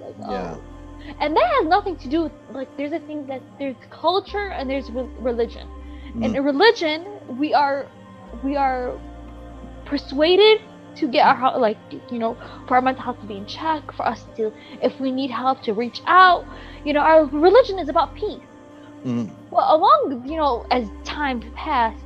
Like, 0.00 0.14
yeah. 0.20 0.56
oh. 0.56 0.62
And 1.20 1.36
that 1.36 1.48
has 1.58 1.66
nothing 1.66 1.96
to 1.96 2.08
do 2.08 2.22
with 2.24 2.32
like 2.52 2.74
there's 2.76 2.92
a 2.92 3.00
thing 3.00 3.26
that 3.26 3.42
there's 3.58 3.76
culture 3.90 4.50
and 4.50 4.70
there's 4.70 4.90
re- 4.90 5.10
religion. 5.18 5.68
Mm. 6.14 6.24
And 6.24 6.36
in 6.36 6.44
religion, 6.44 7.06
we 7.36 7.52
are 7.52 7.86
we 8.44 8.56
are 8.56 8.98
persuaded 9.84 10.60
to 10.96 11.08
get 11.08 11.26
our 11.26 11.58
like 11.58 11.78
you 12.10 12.18
know 12.18 12.36
for 12.68 12.74
our 12.76 12.82
mental 12.82 13.02
health 13.02 13.20
to 13.20 13.26
be 13.26 13.36
in 13.36 13.46
check 13.46 13.92
for 13.92 14.06
us 14.06 14.24
to 14.36 14.52
if 14.82 14.98
we 15.00 15.10
need 15.10 15.30
help 15.30 15.62
to 15.62 15.72
reach 15.72 16.00
out. 16.06 16.44
You 16.84 16.92
know 16.92 17.00
our 17.00 17.24
religion 17.26 17.78
is 17.78 17.88
about 17.88 18.14
peace. 18.14 18.42
Mm. 19.04 19.32
well 19.50 19.76
along 19.76 20.24
you 20.24 20.36
know 20.36 20.64
as 20.70 20.88
time 21.02 21.42
passed 21.56 22.04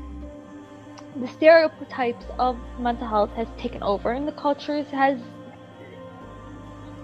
the 1.20 1.28
stereotypes 1.28 2.24
of 2.38 2.56
mental 2.78 3.06
health 3.06 3.30
has 3.32 3.48
taken 3.58 3.82
over 3.82 4.12
and 4.12 4.26
the 4.26 4.32
cultures 4.32 4.86
has 4.88 5.20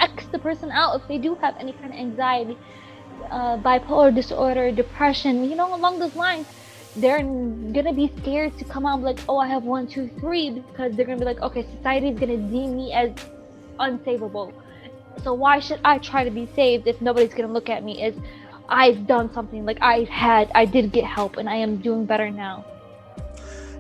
x 0.01 0.25
the 0.33 0.39
person 0.39 0.71
out 0.71 0.99
if 0.99 1.07
they 1.09 1.19
do 1.19 1.35
have 1.35 1.55
any 1.59 1.75
kind 1.75 1.93
of 1.93 1.99
anxiety 1.99 2.57
uh, 3.31 3.59
bipolar 3.59 4.15
disorder 4.15 4.73
depression 4.73 5.45
you 5.45 5.55
know 5.55 5.75
along 5.75 5.99
those 5.99 6.15
lines 6.15 6.47
they're 6.97 7.23
gonna 7.23 7.93
be 7.93 8.13
scared 8.19 8.57
to 8.59 8.65
come 8.65 8.85
out 8.85 9.01
like, 9.01 9.19
oh, 9.29 9.39
I 9.39 9.49
have 9.49 9.65
one, 9.65 9.87
two, 9.87 10.09
three, 10.21 10.51
because 10.51 10.95
they're 10.95 11.07
gonna 11.07 11.19
be 11.19 11.25
like, 11.25 11.41
okay, 11.41 11.67
society 11.77 12.09
is 12.09 12.19
gonna 12.19 12.37
deem 12.37 12.77
me 12.77 12.93
as 12.93 13.11
unsavable. 13.81 14.53
So 15.23 15.33
why 15.33 15.59
should 15.59 15.81
I 15.85 15.99
try 15.99 16.25
to 16.25 16.31
be 16.31 16.49
saved 16.55 16.87
if 16.87 17.01
nobody's 17.01 17.33
gonna 17.33 17.53
look 17.53 17.71
at 17.71 17.83
me 17.83 18.03
as 18.03 18.15
I've 18.69 19.07
done 19.07 19.33
something 19.33 19.65
like 19.65 19.79
I 19.81 20.05
had, 20.05 20.51
I 20.55 20.65
did 20.65 20.93
get 20.93 21.05
help, 21.05 21.37
and 21.37 21.49
I 21.49 21.57
am 21.57 21.79
doing 21.79 22.05
better 22.05 22.31
now. 22.31 22.65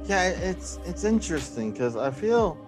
Yeah, 0.04 0.28
it's 0.28 0.78
it's 0.84 1.04
interesting 1.04 1.72
because 1.72 1.96
I 1.96 2.10
feel, 2.10 2.58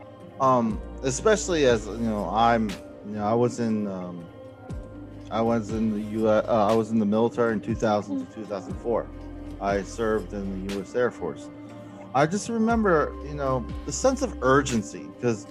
um, 0.40 0.80
especially 1.02 1.66
as 1.66 1.86
you 1.86 1.96
know, 1.96 2.28
I'm, 2.30 2.70
you 3.06 3.16
know, 3.16 3.24
I 3.24 3.34
was 3.34 3.60
in, 3.60 3.86
um, 3.88 4.24
I 5.30 5.40
was 5.40 5.70
in 5.70 5.90
the 5.90 6.00
U. 6.12 6.28
Uh, 6.28 6.68
I 6.70 6.74
was 6.74 6.90
in 6.90 6.98
the 6.98 7.06
military 7.06 7.54
in 7.54 7.60
2000 7.60 8.16
mm-hmm. 8.16 8.30
to 8.30 8.34
2004 8.34 9.06
I 9.64 9.82
served 9.82 10.34
in 10.34 10.66
the 10.66 10.74
U.S. 10.74 10.94
Air 10.94 11.10
Force. 11.10 11.48
I 12.14 12.26
just 12.26 12.50
remember, 12.50 13.14
you 13.24 13.34
know, 13.34 13.66
the 13.86 13.92
sense 13.92 14.20
of 14.20 14.36
urgency 14.42 15.08
because 15.16 15.46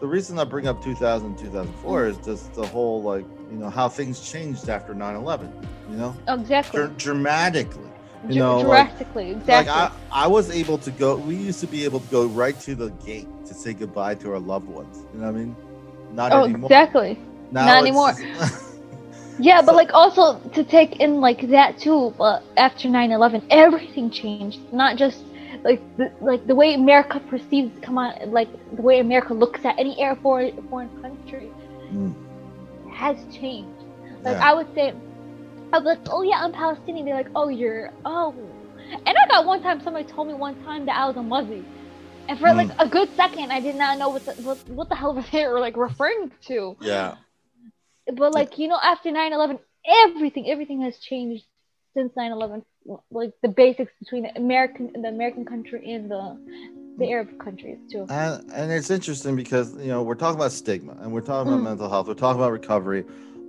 the 0.00 0.06
reason 0.06 0.38
I 0.38 0.44
bring 0.44 0.68
up 0.68 0.82
2000, 0.82 1.36
2004 1.36 2.06
is 2.06 2.16
just 2.18 2.54
the 2.54 2.64
whole 2.64 3.02
like, 3.02 3.26
you 3.50 3.56
know, 3.58 3.68
how 3.68 3.88
things 3.88 4.20
changed 4.20 4.68
after 4.68 4.94
9/11. 4.94 5.50
You 5.90 5.96
know, 5.96 6.16
exactly, 6.28 6.82
Dr- 6.82 6.96
dramatically. 6.96 7.90
You 8.28 8.34
Dr- 8.34 8.38
know, 8.38 8.60
drastically, 8.62 9.26
like, 9.32 9.36
exactly. 9.38 9.72
Like 9.72 9.92
I, 10.12 10.24
I 10.24 10.26
was 10.28 10.50
able 10.50 10.78
to 10.78 10.90
go. 10.92 11.16
We 11.16 11.34
used 11.34 11.60
to 11.60 11.66
be 11.66 11.84
able 11.84 11.98
to 12.00 12.08
go 12.10 12.26
right 12.26 12.58
to 12.60 12.76
the 12.76 12.90
gate 13.04 13.26
to 13.46 13.54
say 13.54 13.74
goodbye 13.74 14.14
to 14.16 14.32
our 14.32 14.38
loved 14.38 14.68
ones. 14.68 15.04
You 15.12 15.20
know 15.20 15.26
what 15.26 15.34
I 15.34 15.38
mean? 15.38 15.56
Not 16.12 16.32
oh, 16.32 16.44
anymore. 16.44 16.68
exactly. 16.68 17.18
Now 17.50 17.66
Not 17.66 17.82
anymore. 17.82 18.14
Yeah, 19.38 19.62
but 19.62 19.74
like 19.74 19.92
also 19.94 20.38
to 20.54 20.64
take 20.64 21.00
in 21.00 21.20
like 21.20 21.48
that 21.50 21.78
too. 21.78 22.14
But 22.18 22.42
after 22.56 22.88
9/11, 22.88 23.44
everything 23.50 24.10
changed. 24.10 24.60
Not 24.72 24.96
just 24.96 25.22
like 25.62 25.80
the, 25.96 26.12
like 26.20 26.46
the 26.46 26.54
way 26.54 26.74
America 26.74 27.20
perceives 27.20 27.72
come 27.82 27.98
on, 27.98 28.30
like 28.30 28.48
the 28.74 28.82
way 28.82 28.98
America 29.00 29.34
looks 29.34 29.64
at 29.64 29.78
any 29.78 29.98
air 30.00 30.16
foreign 30.16 30.66
foreign 30.68 30.90
country 31.00 31.50
mm. 31.92 32.14
has 32.92 33.16
changed. 33.32 33.82
Like 34.22 34.36
yeah. 34.36 34.50
I 34.50 34.54
would 34.54 34.74
say, 34.74 34.92
I 35.72 35.78
was 35.78 35.84
like, 35.84 36.00
oh 36.10 36.22
yeah, 36.22 36.42
I'm 36.42 36.52
Palestinian. 36.52 37.06
They're 37.06 37.14
like, 37.14 37.30
oh 37.36 37.48
you're 37.48 37.92
oh, 38.04 38.34
and 39.06 39.16
I 39.16 39.28
got 39.28 39.46
one 39.46 39.62
time 39.62 39.80
somebody 39.80 40.04
told 40.08 40.26
me 40.28 40.34
one 40.34 40.60
time 40.64 40.86
that 40.86 40.96
I 40.96 41.06
was 41.06 41.16
a 41.16 41.22
Muslim. 41.22 41.64
And 42.28 42.38
for 42.38 42.48
mm. 42.48 42.56
like 42.56 42.70
a 42.78 42.88
good 42.88 43.08
second, 43.16 43.52
I 43.52 43.60
did 43.60 43.76
not 43.76 43.98
know 43.98 44.10
what 44.10 44.24
the, 44.26 44.32
what, 44.42 44.68
what 44.68 44.88
the 44.88 44.96
hell 44.96 45.14
they 45.32 45.46
were 45.46 45.60
like 45.60 45.76
referring 45.76 46.32
to. 46.48 46.76
Yeah 46.80 47.16
but 48.14 48.32
like 48.32 48.58
you 48.58 48.68
know 48.68 48.78
after 48.82 49.10
9-11 49.10 49.58
everything 49.86 50.50
everything 50.50 50.80
has 50.82 50.98
changed 50.98 51.44
since 51.94 52.12
9-11 52.14 52.64
like 53.10 53.32
the 53.42 53.48
basics 53.48 53.92
between 53.98 54.22
the 54.22 54.36
american 54.36 54.92
the 54.92 55.08
american 55.08 55.44
country 55.44 55.92
and 55.92 56.10
the 56.10 56.38
the 56.98 57.10
arab 57.10 57.38
countries 57.38 57.78
too. 57.90 58.06
And, 58.10 58.50
and 58.52 58.72
it's 58.72 58.90
interesting 58.90 59.36
because 59.36 59.74
you 59.76 59.88
know 59.88 60.02
we're 60.02 60.16
talking 60.16 60.36
about 60.36 60.52
stigma 60.52 60.96
and 61.00 61.12
we're 61.12 61.20
talking 61.20 61.52
about 61.52 61.60
mm. 61.60 61.64
mental 61.64 61.88
health 61.88 62.08
we're 62.08 62.14
talking 62.14 62.40
about 62.40 62.52
recovery 62.52 63.04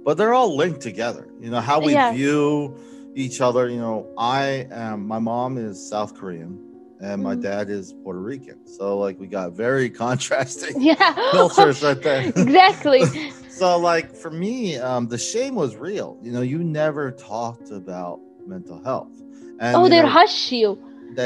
but 0.05 0.17
they're 0.17 0.33
all 0.33 0.55
linked 0.55 0.81
together. 0.81 1.27
You 1.41 1.49
know 1.49 1.59
how 1.59 1.81
we 1.81 1.93
view 2.13 2.77
each 3.15 3.41
other. 3.41 3.69
You 3.69 3.79
know 3.79 4.07
i 4.17 4.67
am 4.71 5.07
my 5.07 5.19
mom 5.19 5.57
is 5.57 5.89
south 5.89 6.15
korean 6.15 6.68
and 6.99 7.23
my 7.23 7.35
mm. 7.35 7.41
dad 7.41 7.69
is 7.69 7.93
Puerto 8.03 8.19
Rican. 8.19 8.67
So 8.67 8.97
like 8.97 9.19
we 9.19 9.27
got 9.27 9.53
very 9.53 9.89
contrasting 10.05 10.81
yeah. 10.81 10.95
cultures 11.31 11.81
right 11.81 12.01
there. 12.01 12.21
exactly. 12.27 13.31
so 13.49 13.77
like 13.77 14.15
for 14.15 14.31
me 14.31 14.77
um, 14.77 15.07
the 15.07 15.17
shame 15.17 15.55
was 15.55 15.75
real 15.75 16.17
you 16.21 16.31
know 16.31 16.41
you 16.41 16.59
never 16.59 17.11
talked 17.11 17.71
about 17.71 18.19
mental 18.45 18.81
health 18.83 19.11
and, 19.59 19.75
oh 19.75 19.89
they'd 19.89 20.05
hush 20.05 20.51
you 20.51 20.81
they 21.11 21.25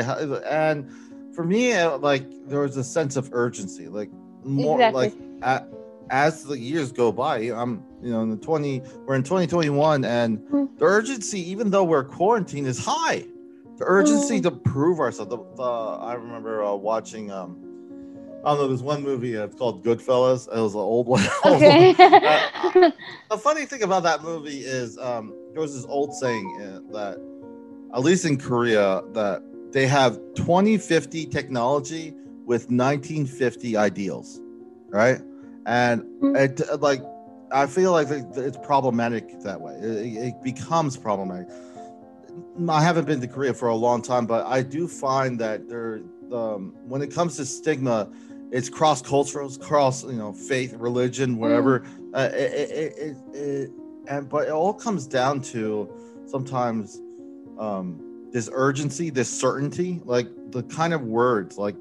and 0.50 0.90
for 1.36 1.44
me 1.44 1.74
uh, 1.74 1.98
like 2.00 2.26
there 2.48 2.62
was 2.62 2.76
a 2.76 2.84
sense 2.84 3.16
of 3.16 3.30
urgency 3.34 3.88
like 3.88 4.10
more 4.44 4.78
exactly. 4.78 5.10
like 5.10 5.14
at, 5.44 5.68
as 6.10 6.44
the 6.44 6.58
years 6.58 6.92
go 6.92 7.12
by 7.12 7.38
i'm 7.38 7.84
you 8.02 8.12
know 8.12 8.22
in 8.22 8.30
the 8.30 8.38
20 8.38 8.82
we're 9.06 9.16
in 9.16 9.24
2021 9.24 10.04
and 10.04 10.40
mm. 10.40 10.78
the 10.80 10.86
urgency 10.86 11.40
even 11.40 11.70
though 11.70 11.84
we're 11.84 12.04
quarantined 12.04 12.66
is 12.68 12.84
high 12.84 13.24
the 13.78 13.86
urgency 13.86 14.40
mm. 14.40 14.44
to 14.44 14.52
prove 14.52 15.00
ourselves 15.00 15.30
the, 15.30 15.38
the, 15.56 15.64
i 15.64 16.14
remember 16.14 16.64
uh, 16.64 16.74
watching 16.74 17.32
um 17.32 17.64
I 18.44 18.50
don't 18.50 18.58
know. 18.58 18.68
There's 18.68 18.84
one 18.84 19.04
movie. 19.04 19.38
Uh, 19.38 19.46
it's 19.46 19.56
called 19.56 19.86
Goodfellas. 19.86 20.54
It 20.54 20.60
was 20.60 20.74
an 20.74 20.82
old 20.82 21.08
one. 21.08 21.24
Okay. 21.46 21.96
uh, 21.98 22.92
the 23.30 23.38
funny 23.38 23.66
thing 23.66 23.84
about 23.84 24.04
that 24.04 24.22
movie 24.22 24.60
is 24.60 24.98
um, 24.98 25.34
there 25.54 25.62
was 25.62 25.74
this 25.74 25.86
old 25.86 26.14
saying 26.14 26.62
uh, 26.62 26.92
that, 26.92 27.18
at 27.94 28.02
least 28.02 28.26
in 28.26 28.38
Korea, 28.38 29.02
that 29.14 29.42
they 29.72 29.88
have 29.88 30.16
2050 30.36 31.26
technology 31.28 32.14
with 32.46 32.70
1950 32.70 33.78
ideals, 33.78 34.42
right? 34.90 35.22
And 35.66 36.02
mm-hmm. 36.02 36.36
it 36.36 36.82
like 36.82 37.02
I 37.54 37.68
feel 37.68 37.92
like 37.92 38.08
it's 38.10 38.58
problematic 38.58 39.40
that 39.42 39.62
way. 39.62 39.76
It, 39.76 40.18
it 40.18 40.44
becomes 40.44 40.98
problematic. 40.98 41.48
I 42.70 42.82
haven't 42.82 43.06
been 43.06 43.22
to 43.22 43.28
Korea 43.28 43.54
for 43.54 43.70
a 43.70 43.76
long 43.76 44.02
time, 44.02 44.26
but 44.26 44.46
I 44.46 44.62
do 44.62 44.88
find 44.88 45.40
that 45.40 45.68
there, 45.68 46.02
um, 46.32 46.76
when 46.86 47.02
it 47.02 47.12
comes 47.12 47.36
to 47.38 47.46
stigma, 47.46 48.10
it's 48.52 48.70
cross 48.70 49.02
cultural, 49.02 49.50
cross 49.58 50.04
you 50.04 50.14
know 50.14 50.32
faith, 50.32 50.74
religion, 50.74 51.38
whatever. 51.38 51.80
Mm. 51.80 52.10
Uh, 52.14 52.30
it, 52.36 52.52
it, 52.52 52.98
it, 52.98 53.18
it, 53.36 53.72
and 54.08 54.30
but 54.30 54.48
it 54.48 54.52
all 54.52 54.74
comes 54.74 55.08
down 55.08 55.42
to 55.42 55.90
sometimes 56.26 57.02
um, 57.58 58.00
this 58.32 58.50
urgency, 58.54 59.10
this 59.10 59.30
certainty, 59.30 60.02
like 60.06 60.28
the 60.52 60.64
kind 60.64 60.94
of 60.94 61.02
words, 61.02 61.58
like 61.58 61.76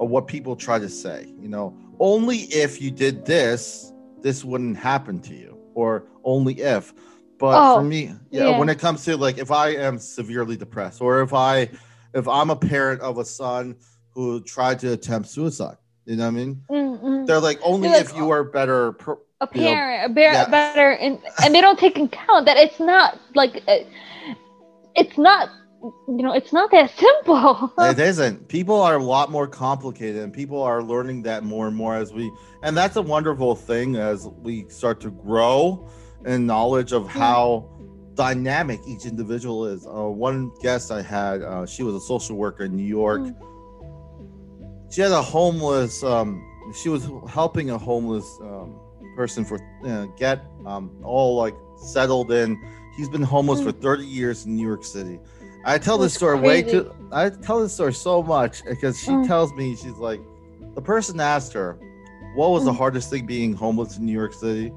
of 0.00 0.10
what 0.10 0.26
people 0.26 0.54
try 0.54 0.78
to 0.78 0.88
say. 0.88 1.32
You 1.40 1.48
know, 1.48 1.74
only 1.98 2.40
if 2.50 2.80
you 2.80 2.90
did 2.90 3.24
this, 3.24 3.92
this 4.20 4.44
wouldn't 4.44 4.76
happen 4.76 5.20
to 5.20 5.34
you, 5.34 5.58
or 5.74 6.04
only 6.24 6.60
if. 6.60 6.92
But 7.38 7.54
oh, 7.56 7.76
for 7.76 7.84
me, 7.84 8.12
yeah, 8.30 8.48
yeah, 8.48 8.58
when 8.58 8.68
it 8.68 8.78
comes 8.78 9.04
to 9.04 9.16
like 9.16 9.38
if 9.38 9.50
I 9.50 9.70
am 9.70 9.98
severely 9.98 10.56
depressed, 10.56 11.00
or 11.00 11.22
if 11.22 11.32
I 11.32 11.70
if 12.14 12.26
I'm 12.26 12.50
a 12.50 12.56
parent 12.56 13.00
of 13.00 13.18
a 13.18 13.24
son 13.24 13.76
who 14.10 14.40
tried 14.42 14.80
to 14.80 14.92
attempt 14.92 15.28
suicide 15.28 15.76
you 16.08 16.16
know 16.16 16.24
what 16.24 16.28
I 16.28 16.32
mean? 16.32 16.62
Mm-hmm. 16.70 17.26
They're 17.26 17.38
like 17.38 17.60
only 17.62 17.88
They're 17.88 18.00
if 18.00 18.12
like, 18.12 18.16
you 18.16 18.30
are 18.30 18.42
better. 18.42 18.92
Pro- 18.92 19.20
a 19.42 19.46
parent, 19.46 20.00
know, 20.00 20.06
a 20.06 20.08
bear, 20.08 20.32
yeah. 20.32 20.48
better, 20.48 20.92
and 20.92 21.20
and 21.44 21.54
they 21.54 21.60
don't 21.60 21.78
take 21.78 21.98
account 21.98 22.46
that 22.46 22.56
it's 22.56 22.80
not 22.80 23.20
like 23.34 23.62
uh, 23.68 23.80
it's 24.96 25.18
not 25.18 25.50
you 25.82 26.22
know 26.22 26.32
it's 26.32 26.52
not 26.52 26.70
that 26.70 26.90
simple 26.98 27.72
it 27.78 28.00
isn't 28.00 28.48
people 28.48 28.80
are 28.80 28.96
a 28.96 29.02
lot 29.02 29.30
more 29.30 29.46
complicated 29.46 30.20
and 30.22 30.32
people 30.32 30.60
are 30.60 30.82
learning 30.82 31.22
that 31.22 31.44
more 31.44 31.68
and 31.68 31.76
more 31.76 31.94
as 31.94 32.12
we 32.12 32.32
and 32.64 32.76
that's 32.76 32.96
a 32.96 33.02
wonderful 33.02 33.54
thing 33.54 33.94
as 33.94 34.26
we 34.26 34.68
start 34.68 35.00
to 35.00 35.10
grow 35.10 35.88
in 36.24 36.46
knowledge 36.46 36.92
of 36.92 37.08
how 37.08 37.68
dynamic 38.14 38.80
each 38.86 39.06
individual 39.06 39.66
is. 39.66 39.86
Uh, 39.86 40.08
one 40.08 40.50
guest 40.60 40.90
i 40.90 41.00
had 41.02 41.42
uh, 41.42 41.64
she 41.64 41.82
was 41.82 41.94
a 41.94 42.00
social 42.00 42.36
worker 42.36 42.64
in 42.64 42.76
new 42.76 42.82
york. 42.82 43.20
Mm. 43.20 43.34
She 44.90 45.00
had 45.00 45.12
a 45.12 45.22
homeless 45.22 46.02
um, 46.02 46.44
she 46.74 46.88
was 46.88 47.08
helping 47.28 47.70
a 47.70 47.78
homeless 47.78 48.26
um, 48.42 48.78
person 49.16 49.44
for 49.44 49.58
uh, 49.84 50.06
get 50.16 50.44
um, 50.66 50.90
all 51.02 51.36
like 51.36 51.54
settled 51.76 52.32
in. 52.32 52.60
He's 52.96 53.08
been 53.08 53.22
homeless 53.22 53.62
for 53.62 53.70
30 53.70 54.04
years 54.04 54.44
in 54.44 54.56
new 54.56 54.66
york 54.66 54.84
city. 54.84 55.20
I 55.64 55.78
tell 55.78 55.98
this 55.98 56.14
story 56.14 56.38
crazy. 56.38 56.64
way 56.64 56.72
too 56.72 56.94
i 57.12 57.30
tell 57.30 57.60
this 57.60 57.72
story 57.74 57.92
so 57.92 58.22
much 58.22 58.64
because 58.64 59.00
she 59.00 59.10
mm. 59.10 59.26
tells 59.26 59.52
me 59.54 59.74
she's 59.74 59.96
like 59.96 60.20
the 60.74 60.82
person 60.82 61.20
asked 61.20 61.52
her 61.52 61.78
what 62.34 62.50
was 62.50 62.62
mm. 62.62 62.66
the 62.66 62.72
hardest 62.72 63.10
thing 63.10 63.26
being 63.26 63.52
homeless 63.52 63.98
in 63.98 64.06
new 64.06 64.12
york 64.12 64.32
city 64.32 64.72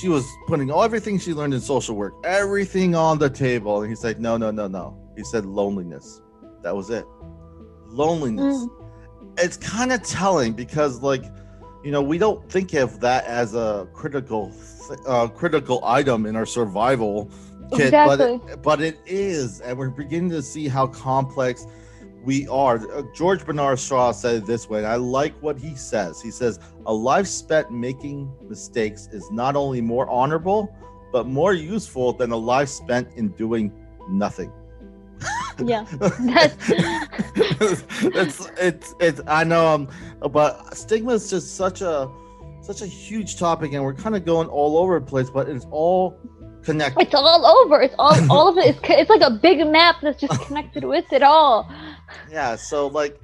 she 0.00 0.08
was 0.08 0.26
putting 0.46 0.70
all 0.70 0.82
everything 0.82 1.18
she 1.18 1.34
learned 1.34 1.54
in 1.54 1.60
social 1.60 1.96
work, 1.96 2.14
everything 2.24 2.94
on 2.94 3.18
the 3.18 3.30
table. 3.30 3.82
And 3.82 3.90
he's 3.90 4.04
like, 4.04 4.18
no, 4.18 4.36
no, 4.36 4.50
no, 4.50 4.68
no. 4.68 4.96
He 5.16 5.24
said 5.24 5.44
loneliness. 5.44 6.20
That 6.62 6.74
was 6.74 6.90
it. 6.90 7.04
Loneliness. 7.86 8.56
Mm. 8.56 9.34
It's 9.38 9.56
kind 9.56 9.92
of 9.92 10.02
telling 10.02 10.52
because, 10.52 11.02
like, 11.02 11.24
you 11.84 11.90
know, 11.90 12.02
we 12.02 12.18
don't 12.18 12.50
think 12.50 12.74
of 12.74 13.00
that 13.00 13.24
as 13.24 13.54
a 13.54 13.88
critical, 13.92 14.52
uh, 15.06 15.28
critical 15.28 15.84
item 15.84 16.26
in 16.26 16.36
our 16.36 16.46
survival 16.46 17.30
kit, 17.70 17.86
exactly. 17.86 18.38
but 18.38 18.50
it, 18.50 18.62
but 18.62 18.80
it 18.80 18.98
is, 19.06 19.60
and 19.60 19.78
we're 19.78 19.90
beginning 19.90 20.30
to 20.30 20.42
see 20.42 20.68
how 20.68 20.86
complex 20.86 21.66
we 22.24 22.48
are. 22.48 22.76
Uh, 22.76 23.02
George 23.14 23.44
Bernard 23.44 23.78
Shaw 23.78 24.12
said 24.12 24.36
it 24.36 24.46
this 24.46 24.68
way, 24.68 24.78
and 24.78 24.86
I 24.86 24.96
like 24.96 25.34
what 25.40 25.58
he 25.58 25.74
says. 25.74 26.20
He 26.20 26.30
says, 26.30 26.58
A 26.86 26.92
life 26.92 27.26
spent 27.26 27.70
making 27.70 28.30
mistakes 28.48 29.08
is 29.12 29.30
not 29.30 29.56
only 29.56 29.80
more 29.80 30.08
honorable, 30.08 30.74
but 31.12 31.26
more 31.26 31.54
useful 31.54 32.12
than 32.12 32.30
a 32.32 32.36
life 32.36 32.68
spent 32.68 33.08
in 33.16 33.28
doing 33.30 33.72
nothing. 34.08 34.52
Yeah. 35.60 35.86
it's, 37.34 38.48
it's, 38.60 38.94
it's, 39.00 39.20
I 39.26 39.42
know, 39.42 39.66
um, 39.66 39.88
but 40.30 40.76
stigma 40.76 41.14
is 41.14 41.28
just 41.28 41.56
such 41.56 41.80
a, 41.80 42.08
such 42.60 42.80
a 42.80 42.86
huge 42.86 43.38
topic, 43.38 43.72
and 43.72 43.82
we're 43.82 43.94
kind 43.94 44.14
of 44.14 44.24
going 44.24 44.46
all 44.46 44.78
over 44.78 45.00
the 45.00 45.04
place, 45.04 45.30
but 45.30 45.48
it's 45.48 45.66
all 45.72 46.16
connected. 46.62 47.02
It's 47.02 47.12
all 47.12 47.44
over. 47.44 47.82
It's 47.82 47.96
all, 47.98 48.14
all 48.30 48.48
of 48.48 48.56
it 48.56 48.76
is, 48.76 48.80
it's 48.84 49.10
like 49.10 49.22
a 49.22 49.32
big 49.32 49.66
map 49.66 49.96
that's 50.00 50.20
just 50.20 50.40
connected 50.42 50.84
with 50.84 51.12
it 51.12 51.24
all 51.24 51.68
yeah 52.30 52.56
so 52.56 52.86
like 52.86 53.18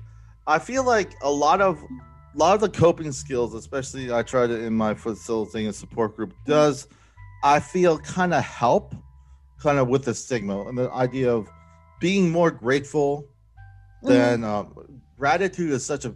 i 0.46 0.58
feel 0.58 0.84
like 0.84 1.12
a 1.22 1.30
lot 1.30 1.60
of 1.60 1.78
a 1.82 2.38
lot 2.38 2.54
of 2.54 2.60
the 2.60 2.68
coping 2.68 3.12
skills 3.12 3.54
especially 3.54 4.12
i 4.12 4.22
tried 4.22 4.50
it 4.50 4.62
in 4.62 4.72
my 4.72 4.94
facilitating 4.94 5.72
support 5.72 6.16
group 6.16 6.34
does 6.46 6.88
i 7.42 7.60
feel 7.60 7.98
kind 7.98 8.34
of 8.34 8.42
help 8.42 8.94
kind 9.60 9.78
of 9.78 9.88
with 9.88 10.04
the 10.04 10.14
stigma 10.14 10.62
and 10.68 10.76
the 10.76 10.90
idea 10.92 11.32
of 11.32 11.48
being 12.00 12.30
more 12.30 12.50
grateful 12.50 13.28
than 14.02 14.40
mm-hmm. 14.40 14.44
um, 14.44 15.00
gratitude 15.18 15.70
is 15.70 15.84
such 15.84 16.04
a 16.04 16.14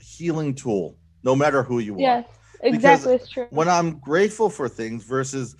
healing 0.00 0.54
tool 0.54 0.96
no 1.22 1.36
matter 1.36 1.62
who 1.62 1.78
you 1.78 1.96
yes, 1.98 2.24
are. 2.24 2.28
Yes, 2.64 2.74
exactly 2.74 3.14
it's 3.14 3.28
true. 3.28 3.46
when 3.50 3.68
i'm 3.68 3.98
grateful 3.98 4.50
for 4.50 4.68
things 4.68 5.04
versus 5.04 5.56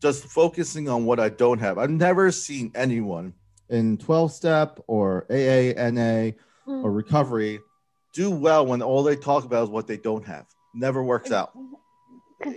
just 0.00 0.24
focusing 0.24 0.88
on 0.88 1.04
what 1.04 1.18
i 1.18 1.28
don't 1.28 1.58
have 1.58 1.78
i've 1.78 1.90
never 1.90 2.30
seen 2.30 2.70
anyone 2.74 3.32
in 3.70 3.98
12 3.98 4.32
step 4.32 4.80
or 4.86 5.26
AA 5.30 5.72
NA 5.90 6.32
mm. 6.66 6.84
or 6.84 6.92
recovery 6.92 7.60
do 8.12 8.30
well 8.30 8.66
when 8.66 8.82
all 8.82 9.02
they 9.02 9.16
talk 9.16 9.44
about 9.44 9.64
is 9.64 9.70
what 9.70 9.86
they 9.86 9.96
don't 9.96 10.26
have. 10.26 10.46
Never 10.74 11.02
works 11.02 11.30
out. 11.30 11.52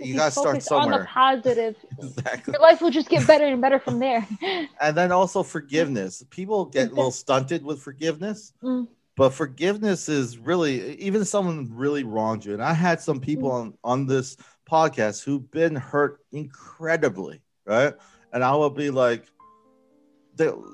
You 0.00 0.16
gotta 0.16 0.30
start 0.30 0.62
somewhere. 0.62 0.94
On 0.94 1.00
the 1.00 1.06
positive, 1.06 1.76
exactly. 2.02 2.52
Your 2.52 2.62
life 2.62 2.80
will 2.80 2.90
just 2.90 3.08
get 3.08 3.26
better 3.26 3.46
and 3.46 3.60
better 3.60 3.78
from 3.78 3.98
there. 3.98 4.26
and 4.80 4.96
then 4.96 5.10
also 5.10 5.42
forgiveness. 5.42 6.24
People 6.30 6.66
get 6.66 6.92
a 6.92 6.94
little 6.94 7.10
stunted 7.10 7.64
with 7.64 7.80
forgiveness, 7.80 8.52
mm. 8.62 8.86
but 9.16 9.30
forgiveness 9.30 10.08
is 10.08 10.38
really 10.38 10.96
even 10.98 11.24
someone 11.24 11.68
really 11.72 12.04
wronged 12.04 12.44
you. 12.44 12.52
And 12.52 12.62
I 12.62 12.72
had 12.72 13.00
some 13.00 13.18
people 13.18 13.50
mm. 13.50 13.54
on 13.54 13.74
on 13.82 14.06
this 14.06 14.36
podcast 14.70 15.24
who've 15.24 15.50
been 15.50 15.74
hurt 15.74 16.20
incredibly, 16.30 17.42
right? 17.66 17.94
And 18.32 18.44
I 18.44 18.54
will 18.54 18.70
be 18.70 18.90
like, 18.90 19.26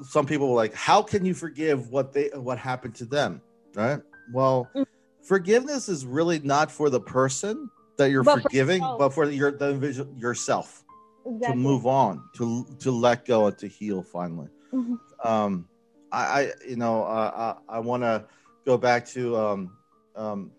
some 0.09 0.27
people 0.27 0.49
were 0.49 0.57
like, 0.57 0.75
"How 0.75 1.03
can 1.03 1.25
you 1.25 1.35
forgive 1.35 1.91
what 1.91 2.13
they 2.13 2.29
what 2.35 2.59
happened 2.59 2.95
to 2.97 3.05
them?" 3.05 3.41
Right? 3.75 4.01
Well, 4.33 4.69
mm. 4.75 4.87
forgiveness 5.23 5.89
is 5.89 6.07
really 6.07 6.39
not 6.41 6.71
for 6.71 6.91
the 6.91 7.01
person 7.01 7.71
that 7.97 8.11
you're 8.11 8.23
but 8.23 8.43
forgiving, 8.43 8.81
for 8.81 8.99
but 8.99 9.09
for 9.11 9.31
your 9.31 9.53
the 9.53 9.71
individual 9.71 10.13
yourself 10.17 10.85
exactly. 11.27 11.49
to 11.49 11.57
move 11.57 11.87
on, 11.87 12.23
to 12.37 12.67
to 12.81 12.91
let 12.91 13.25
go, 13.25 13.47
and 13.47 13.59
to 13.59 13.69
heal 13.69 14.03
finally. 14.03 14.49
Mm-hmm. 14.73 14.95
Um, 15.29 15.69
I, 16.13 16.19
I, 16.19 16.53
you 16.67 16.77
know, 16.77 17.05
uh, 17.05 17.55
I, 17.69 17.77
I 17.77 17.79
want 17.81 18.03
to 18.03 18.25
go 18.65 18.79
back 18.79 19.07
to 19.09 19.37
um, 19.37 19.77
um, 20.17 20.51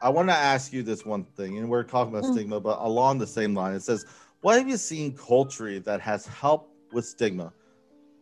I 0.00 0.08
want 0.08 0.28
to 0.28 0.34
ask 0.34 0.72
you 0.72 0.82
this 0.82 1.04
one 1.04 1.24
thing, 1.24 1.58
and 1.58 1.68
we're 1.68 1.82
talking 1.82 2.14
about 2.14 2.28
mm. 2.28 2.32
stigma, 2.32 2.60
but 2.60 2.78
along 2.80 3.18
the 3.18 3.26
same 3.26 3.54
line, 3.54 3.74
it 3.74 3.82
says, 3.82 4.06
"What 4.40 4.58
have 4.58 4.68
you 4.68 4.76
seen 4.76 5.16
culturally 5.16 5.78
that 5.80 6.00
has 6.00 6.26
helped 6.26 6.74
with 6.92 7.04
stigma?" 7.04 7.52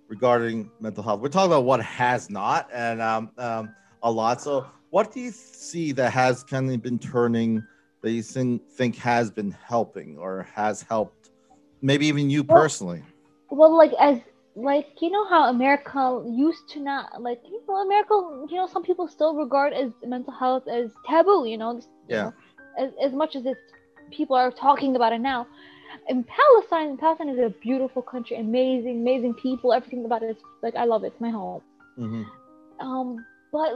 Regarding 0.08 0.70
mental 0.80 1.02
health. 1.02 1.20
We're 1.20 1.28
talking 1.28 1.52
about 1.52 1.64
what 1.64 1.82
has 1.82 2.30
not, 2.30 2.68
and 2.72 3.00
um, 3.00 3.30
um, 3.38 3.74
a 4.02 4.10
lot. 4.10 4.40
So, 4.40 4.66
what 4.90 5.12
do 5.12 5.20
you 5.20 5.30
see 5.30 5.92
that 5.92 6.12
has 6.12 6.42
kind 6.42 6.70
of 6.70 6.82
been 6.82 6.98
turning 6.98 7.62
that 8.02 8.10
you 8.10 8.22
think 8.22 8.96
has 8.96 9.30
been 9.30 9.50
helping 9.50 10.16
or 10.18 10.48
has 10.54 10.82
helped, 10.82 11.30
maybe 11.82 12.06
even 12.06 12.30
you 12.30 12.42
well, 12.42 12.62
personally? 12.62 13.02
Well, 13.50 13.76
like 13.76 13.92
as 14.00 14.18
like 14.56 14.88
you 15.00 15.10
know 15.10 15.28
how 15.28 15.50
America 15.50 16.24
used 16.26 16.68
to 16.70 16.80
not 16.80 17.22
like 17.22 17.40
you 17.44 17.62
know 17.68 17.76
America. 17.76 18.14
You 18.50 18.56
know, 18.56 18.66
some 18.66 18.82
people 18.82 19.08
still 19.08 19.36
regard 19.36 19.72
as 19.72 19.92
mental 20.04 20.32
health 20.32 20.66
as 20.68 20.90
taboo. 21.06 21.46
You 21.46 21.58
know, 21.58 21.80
yeah. 22.08 22.16
You 22.16 22.22
know, 22.22 22.34
as 22.78 22.90
as 23.02 23.12
much 23.12 23.36
as 23.36 23.44
it's 23.46 23.60
people 24.10 24.36
are 24.36 24.50
talking 24.50 24.96
about 24.96 25.12
it 25.12 25.20
now 25.20 25.46
in 26.08 26.24
Palestine, 26.24 26.96
Palestine 26.96 27.28
is 27.28 27.38
a 27.38 27.50
beautiful 27.60 28.02
country, 28.02 28.36
amazing, 28.36 29.00
amazing 29.00 29.34
people. 29.34 29.72
Everything 29.72 30.04
about 30.04 30.22
it 30.22 30.36
is 30.36 30.42
like 30.62 30.74
I 30.74 30.84
love 30.84 31.04
it. 31.04 31.08
It's 31.08 31.20
my 31.20 31.30
home. 31.30 31.62
Mm-hmm. 31.98 32.86
Um, 32.86 33.24
but 33.52 33.72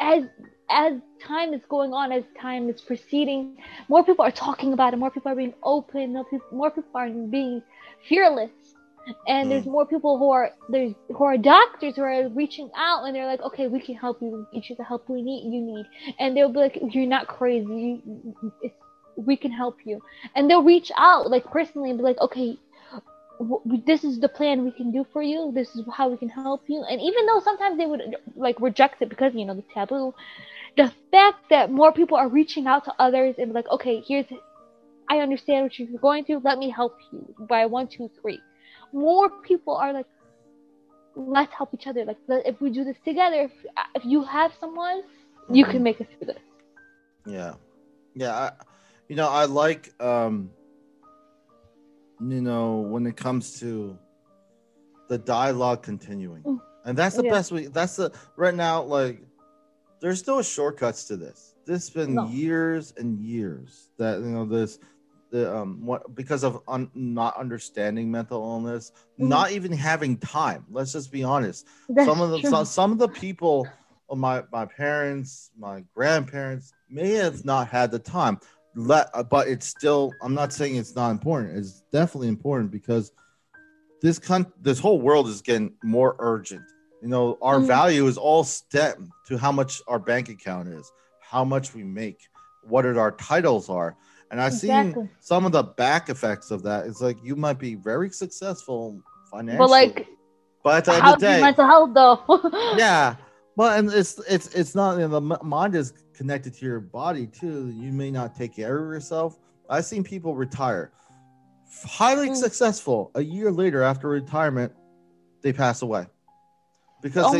as 0.00 0.24
as 0.70 0.94
time 1.20 1.52
is 1.52 1.62
going 1.68 1.92
on, 1.92 2.12
as 2.12 2.24
time 2.40 2.68
is 2.68 2.80
proceeding, 2.80 3.56
more 3.88 4.04
people 4.04 4.24
are 4.24 4.30
talking 4.30 4.72
about 4.72 4.94
it. 4.94 4.98
More 4.98 5.10
people 5.10 5.32
are 5.32 5.36
being 5.36 5.54
open. 5.62 6.12
More 6.12 6.24
people, 6.24 6.46
more 6.52 6.70
people 6.70 6.90
are 6.94 7.10
being 7.10 7.62
fearless. 8.08 8.50
And 9.26 9.46
mm. 9.46 9.50
there's 9.50 9.66
more 9.66 9.86
people 9.86 10.18
who 10.18 10.30
are 10.30 10.50
there's 10.68 10.92
who 11.08 11.24
are 11.24 11.36
doctors 11.36 11.96
who 11.96 12.02
are 12.02 12.28
reaching 12.28 12.70
out 12.76 13.04
and 13.04 13.14
they're 13.14 13.26
like, 13.26 13.40
okay, 13.42 13.66
we 13.66 13.80
can 13.80 13.94
help 13.94 14.20
you. 14.20 14.46
Get 14.52 14.68
you 14.68 14.76
the 14.76 14.84
help 14.84 15.08
we 15.08 15.22
need. 15.22 15.52
You 15.52 15.60
need, 15.60 15.86
and 16.18 16.36
they'll 16.36 16.52
be 16.52 16.58
like, 16.58 16.78
you're 16.90 17.06
not 17.06 17.26
crazy. 17.26 18.02
It's 18.62 18.74
we 19.26 19.36
can 19.36 19.52
help 19.52 19.78
you. 19.84 20.00
And 20.34 20.48
they'll 20.48 20.62
reach 20.62 20.90
out 20.96 21.30
like 21.30 21.44
personally 21.50 21.90
and 21.90 21.98
be 21.98 22.04
like 22.04 22.18
okay 22.20 22.58
w- 23.38 23.82
this 23.86 24.04
is 24.04 24.20
the 24.20 24.28
plan 24.28 24.64
we 24.64 24.70
can 24.70 24.90
do 24.92 25.06
for 25.12 25.22
you. 25.22 25.50
This 25.54 25.74
is 25.74 25.84
how 25.92 26.08
we 26.08 26.16
can 26.16 26.28
help 26.28 26.62
you. 26.68 26.82
And 26.88 27.00
even 27.00 27.26
though 27.26 27.40
sometimes 27.40 27.78
they 27.78 27.86
would 27.86 28.16
like 28.36 28.60
reject 28.60 29.02
it 29.02 29.08
because 29.08 29.34
you 29.34 29.44
know 29.44 29.54
the 29.54 29.64
taboo 29.74 30.14
the 30.76 30.92
fact 31.10 31.50
that 31.50 31.70
more 31.70 31.92
people 31.92 32.16
are 32.16 32.28
reaching 32.28 32.66
out 32.66 32.84
to 32.84 32.94
others 32.98 33.34
and 33.38 33.52
like 33.52 33.68
okay 33.70 34.02
here's 34.06 34.26
i 35.08 35.18
understand 35.18 35.64
what 35.64 35.78
you're 35.78 35.98
going 35.98 36.24
through. 36.24 36.40
Let 36.44 36.58
me 36.58 36.70
help 36.70 36.96
you 37.12 37.34
by 37.38 37.66
one 37.66 37.88
two 37.88 38.10
three. 38.20 38.40
More 38.92 39.28
people 39.42 39.74
are 39.76 39.92
like 39.92 40.06
let's 41.16 41.52
help 41.52 41.74
each 41.74 41.86
other. 41.86 42.04
Like 42.04 42.18
if 42.28 42.60
we 42.60 42.70
do 42.70 42.84
this 42.84 42.96
together 43.04 43.42
if, 43.42 43.52
if 43.94 44.04
you 44.04 44.22
have 44.22 44.52
someone 44.60 45.02
you 45.50 45.64
can 45.64 45.74
mm-hmm. 45.74 45.84
make 45.84 46.00
it 46.00 46.08
through 46.16 46.26
this. 46.32 46.42
Yeah. 47.26 47.54
Yeah 48.14 48.32
I, 48.32 48.52
you 49.10 49.16
know, 49.16 49.28
I 49.28 49.46
like 49.46 49.92
um 50.00 50.50
you 52.20 52.40
know, 52.40 52.76
when 52.76 53.06
it 53.06 53.16
comes 53.16 53.58
to 53.58 53.98
the 55.08 55.18
dialogue 55.18 55.82
continuing. 55.82 56.42
Mm. 56.44 56.60
And 56.84 56.96
that's 56.96 57.16
the 57.16 57.24
yeah. 57.24 57.32
best 57.32 57.50
way 57.50 57.66
that's 57.66 57.96
the 57.96 58.12
right 58.36 58.54
now, 58.54 58.82
like 58.82 59.20
there's 60.00 60.24
no 60.28 60.40
shortcuts 60.42 61.06
to 61.06 61.16
this. 61.16 61.56
This 61.66 61.88
has 61.88 61.90
been 61.90 62.14
no. 62.14 62.28
years 62.28 62.94
and 62.96 63.18
years 63.18 63.90
that 63.98 64.20
you 64.20 64.26
know 64.26 64.46
this 64.46 64.78
the 65.32 65.56
um 65.56 65.84
what 65.84 66.14
because 66.14 66.44
of 66.44 66.62
un, 66.68 66.88
not 66.94 67.36
understanding 67.36 68.12
mental 68.12 68.40
illness, 68.40 68.92
mm-hmm. 69.14 69.28
not 69.28 69.50
even 69.50 69.72
having 69.72 70.18
time. 70.18 70.64
Let's 70.70 70.92
just 70.92 71.10
be 71.10 71.24
honest. 71.24 71.66
That's 71.88 72.06
some 72.06 72.20
of 72.20 72.30
the 72.30 72.48
some, 72.48 72.64
some 72.64 72.92
of 72.92 72.98
the 72.98 73.08
people 73.08 73.66
my 74.14 74.44
my 74.52 74.66
parents, 74.66 75.50
my 75.58 75.84
grandparents 75.94 76.72
may 76.88 77.10
have 77.12 77.44
not 77.44 77.68
had 77.68 77.90
the 77.90 77.98
time 77.98 78.38
let 78.86 79.10
uh, 79.14 79.22
but 79.22 79.48
it's 79.48 79.66
still 79.66 80.12
i'm 80.22 80.34
not 80.34 80.52
saying 80.52 80.76
it's 80.76 80.94
not 80.94 81.10
important. 81.10 81.56
It's 81.56 81.82
definitely 81.92 82.28
important 82.28 82.70
because 82.70 83.12
this 84.02 84.18
con 84.18 84.50
this 84.60 84.78
whole 84.78 85.00
world 85.00 85.28
is 85.28 85.42
getting 85.42 85.72
more 85.82 86.16
urgent. 86.18 86.64
You 87.02 87.08
know 87.08 87.38
our 87.42 87.58
mm-hmm. 87.58 87.66
value 87.66 88.06
is 88.06 88.16
all 88.16 88.44
stem 88.44 89.10
to 89.26 89.36
how 89.36 89.52
much 89.52 89.80
our 89.86 89.98
bank 89.98 90.28
account 90.28 90.68
is 90.68 90.90
how 91.20 91.44
much 91.44 91.74
we 91.74 91.84
make 91.84 92.18
what 92.64 92.84
our 92.84 93.12
titles 93.12 93.68
are. 93.68 93.96
And 94.30 94.40
i've 94.40 94.52
exactly. 94.52 95.02
seen 95.02 95.10
some 95.20 95.44
of 95.44 95.52
the 95.52 95.62
back 95.62 96.08
effects 96.08 96.50
of 96.50 96.62
that. 96.62 96.86
It's 96.86 97.00
like 97.00 97.18
you 97.22 97.36
might 97.36 97.58
be 97.58 97.74
very 97.74 98.10
successful 98.10 99.00
financially 99.30 99.58
but 99.58 99.70
like 99.70 100.08
but 100.62 100.76
at 100.76 100.84
the 100.84 100.94
end 100.94 101.06
of 101.06 101.20
the 101.20 101.26
day 101.26 101.40
mental 101.40 101.66
health 101.66 101.90
though? 101.94 102.74
Yeah. 102.78 103.16
Well 103.56 103.76
and 103.76 103.92
it's 103.92 104.18
it's 104.28 104.54
it's 104.54 104.74
not 104.74 104.98
you 104.98 105.08
know, 105.08 105.20
the 105.20 105.38
mind 105.42 105.74
is 105.74 105.92
connected 106.20 106.52
to 106.52 106.66
your 106.66 106.80
body 106.80 107.26
too. 107.26 107.72
You 107.74 107.92
may 107.92 108.10
not 108.10 108.36
take 108.36 108.54
care 108.54 108.76
of 108.76 108.92
yourself. 108.92 109.38
I've 109.70 109.86
seen 109.86 110.04
people 110.04 110.34
retire, 110.34 110.92
highly 111.86 112.28
mm. 112.28 112.36
successful. 112.36 113.10
A 113.14 113.22
year 113.22 113.50
later, 113.50 113.82
after 113.82 114.06
retirement, 114.06 114.70
they 115.40 115.50
pass 115.50 115.80
away 115.80 116.04
because 117.00 117.24
oh 117.26 117.32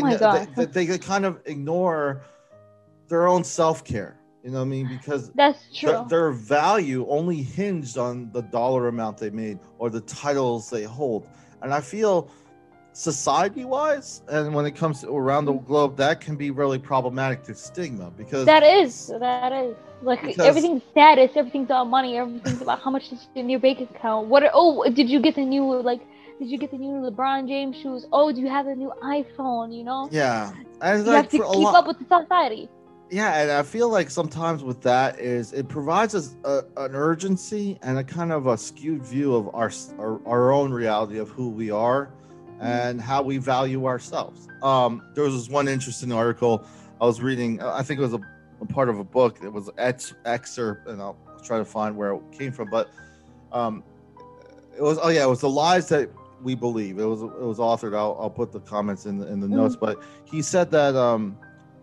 they, 0.55 0.65
they, 0.65 0.85
they, 0.87 0.97
kind 0.97 1.27
of 1.27 1.39
ignore 1.45 2.23
their 3.07 3.27
own 3.27 3.43
self 3.43 3.83
care. 3.83 4.19
You 4.43 4.49
know 4.49 4.57
what 4.57 4.65
I 4.65 4.69
mean? 4.69 4.87
Because 4.87 5.29
that's 5.33 5.63
true. 5.77 5.91
Their, 5.91 6.05
their 6.05 6.31
value 6.31 7.05
only 7.07 7.43
hinged 7.43 7.99
on 7.99 8.31
the 8.31 8.41
dollar 8.41 8.87
amount 8.87 9.19
they 9.19 9.29
made 9.29 9.59
or 9.77 9.91
the 9.91 10.01
titles 10.01 10.71
they 10.71 10.85
hold. 10.85 11.27
And 11.61 11.71
I 11.71 11.81
feel 11.81 12.31
society 12.93 13.63
wise 13.63 14.21
and 14.27 14.53
when 14.53 14.65
it 14.65 14.75
comes 14.75 15.01
to 15.01 15.15
around 15.15 15.45
the 15.45 15.53
globe 15.53 15.95
that 15.95 16.19
can 16.19 16.35
be 16.35 16.51
really 16.51 16.77
problematic 16.77 17.41
to 17.41 17.55
stigma 17.55 18.11
because 18.17 18.45
that 18.45 18.63
is 18.63 19.07
that 19.19 19.53
is. 19.53 19.75
Like 20.01 20.37
everything's 20.39 20.81
status 20.91 21.31
everything's 21.35 21.65
about 21.65 21.87
money 21.87 22.17
everything's 22.17 22.61
about 22.61 22.81
how 22.81 22.91
much 22.91 23.11
is 23.11 23.27
in 23.35 23.49
your 23.49 23.59
bank 23.59 23.79
account. 23.81 24.27
What 24.27 24.43
are, 24.43 24.49
oh 24.53 24.83
did 24.89 25.09
you 25.09 25.21
get 25.21 25.35
the 25.35 25.45
new 25.45 25.79
like 25.81 26.01
did 26.39 26.49
you 26.49 26.57
get 26.57 26.71
the 26.71 26.77
new 26.77 27.09
lebron 27.09 27.47
james 27.47 27.77
shoes? 27.77 28.07
Oh 28.11 28.31
do 28.31 28.41
you 28.41 28.49
have 28.49 28.67
a 28.67 28.75
new 28.75 28.91
iphone 29.03 29.73
you 29.73 29.83
know? 29.83 30.09
Yeah. 30.11 30.51
And 30.81 31.05
you 31.05 31.11
like, 31.11 31.31
have 31.31 31.31
to 31.31 31.53
keep 31.53 31.67
up 31.67 31.87
with 31.87 31.99
the 31.99 32.05
society. 32.23 32.67
Yeah 33.11 33.41
and 33.41 33.51
i 33.51 33.61
feel 33.61 33.89
like 33.89 34.09
sometimes 34.09 34.63
with 34.63 34.81
that 34.81 35.19
is 35.19 35.53
it 35.53 35.67
provides 35.67 36.15
us 36.15 36.35
a, 36.43 36.63
an 36.77 36.95
urgency 36.95 37.77
and 37.83 37.99
a 37.99 38.03
kind 38.03 38.31
of 38.31 38.47
a 38.47 38.57
skewed 38.57 39.05
view 39.05 39.35
of 39.35 39.53
our, 39.53 39.71
our, 39.99 40.19
our 40.25 40.51
own 40.51 40.73
reality 40.73 41.19
of 41.19 41.29
who 41.29 41.49
we 41.49 41.71
are. 41.71 42.11
And 42.61 43.01
how 43.01 43.21
we 43.21 43.37
value 43.37 43.85
ourselves 43.85 44.47
um 44.63 45.01
there 45.15 45.23
was 45.23 45.33
this 45.33 45.49
one 45.49 45.67
interesting 45.67 46.11
article 46.11 46.63
i 46.99 47.05
was 47.05 47.21
reading 47.21 47.61
uh, 47.61 47.71
i 47.73 47.81
think 47.83 47.99
it 47.99 48.03
was 48.03 48.13
a, 48.13 48.21
a 48.61 48.65
part 48.65 48.89
of 48.89 48.99
a 48.99 49.03
book 49.03 49.37
it 49.43 49.51
was 49.51 49.69
ex- 49.77 50.13
excerpt 50.25 50.87
and 50.87 51.01
i'll 51.01 51.17
try 51.43 51.57
to 51.57 51.65
find 51.65 51.95
where 51.95 52.13
it 52.13 52.21
came 52.31 52.51
from 52.51 52.69
but 52.69 52.91
um 53.51 53.83
it 54.77 54.81
was 54.81 54.99
oh 55.01 55.09
yeah 55.09 55.23
it 55.23 55.29
was 55.29 55.41
the 55.41 55.49
lies 55.49 55.89
that 55.89 56.09
we 56.43 56.55
believe 56.55 56.99
it 56.99 57.05
was 57.05 57.21
it 57.21 57.41
was 57.41 57.57
authored 57.57 57.95
i'll, 57.95 58.17
I'll 58.19 58.29
put 58.29 58.51
the 58.51 58.59
comments 58.59 59.05
in 59.05 59.17
the, 59.17 59.27
in 59.27 59.39
the 59.39 59.47
mm-hmm. 59.47 59.57
notes 59.57 59.75
but 59.75 60.01
he 60.25 60.41
said 60.41 60.71
that 60.71 60.95
um 60.95 61.37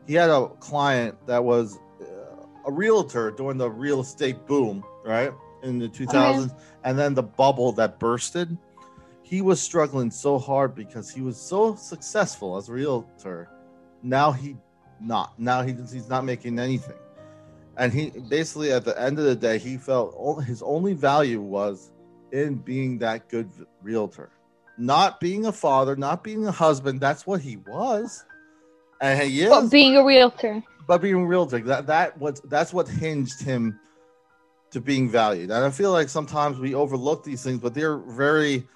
he 0.09 0.15
had 0.15 0.31
a 0.31 0.49
client 0.59 1.15
that 1.27 1.45
was 1.45 1.79
uh, 2.01 2.47
a 2.67 2.73
realtor 2.73 3.31
during 3.31 3.59
the 3.59 3.71
real 3.71 4.01
estate 4.01 4.47
boom, 4.47 4.83
right? 5.05 5.31
In 5.63 5.79
the 5.79 5.89
2000s, 5.89 6.47
okay. 6.47 6.55
and 6.85 6.99
then 6.99 7.13
the 7.13 7.23
bubble 7.23 7.73
that 7.73 7.99
bursted. 8.01 8.57
He 9.29 9.43
was 9.43 9.61
struggling 9.61 10.11
so 10.11 10.39
hard 10.39 10.75
because 10.75 11.11
he 11.11 11.21
was 11.21 11.37
so 11.37 11.75
successful 11.75 12.57
as 12.57 12.69
a 12.69 12.73
realtor. 12.73 13.51
Now 14.03 14.33
he 14.33 14.57
not. 15.01 15.39
Now 15.39 15.63
he, 15.63 15.73
he's 15.73 16.09
not 16.09 16.25
making 16.25 16.59
anything. 16.59 16.97
And 17.77 17.93
he 17.93 18.11
basically, 18.11 18.73
at 18.73 18.85
the 18.85 19.01
end 19.01 19.19
of 19.19 19.25
the 19.25 19.37
day, 19.37 19.59
he 19.59 19.77
felt 19.77 20.45
his 20.45 20.63
only 20.63 20.95
value 20.95 21.41
was 21.41 21.93
in 22.33 22.57
being 22.57 22.99
that 22.99 23.29
good 23.29 23.51
realtor, 23.83 24.31
not 24.79 25.21
being 25.21 25.47
a 25.47 25.53
father, 25.53 25.95
not 25.95 26.25
being 26.25 26.47
a 26.47 26.53
husband. 26.53 27.01
That's 27.01 27.27
what 27.27 27.41
he 27.41 27.59
was 27.59 28.25
and 29.01 29.21
he 29.23 29.43
is 29.43 29.51
but 29.51 29.71
being 29.71 29.97
a 29.97 30.05
realtor. 30.05 30.63
But 30.87 31.03
being 31.03 31.15
a 31.17 31.27
realtor, 31.27 31.61
that 31.61 31.87
that 31.87 32.19
what 32.19 32.41
that's 32.49 32.73
what 32.73 32.89
hinged 32.89 33.43
him 33.43 33.79
to 34.71 34.81
being 34.81 35.09
valued. 35.09 35.51
And 35.51 35.65
I 35.65 35.71
feel 35.71 35.93
like 35.93 36.09
sometimes 36.09 36.59
we 36.59 36.75
overlook 36.75 37.25
these 37.25 37.43
things, 37.43 37.59
but 37.59 37.75
they're 37.75 37.99
very 37.99 38.67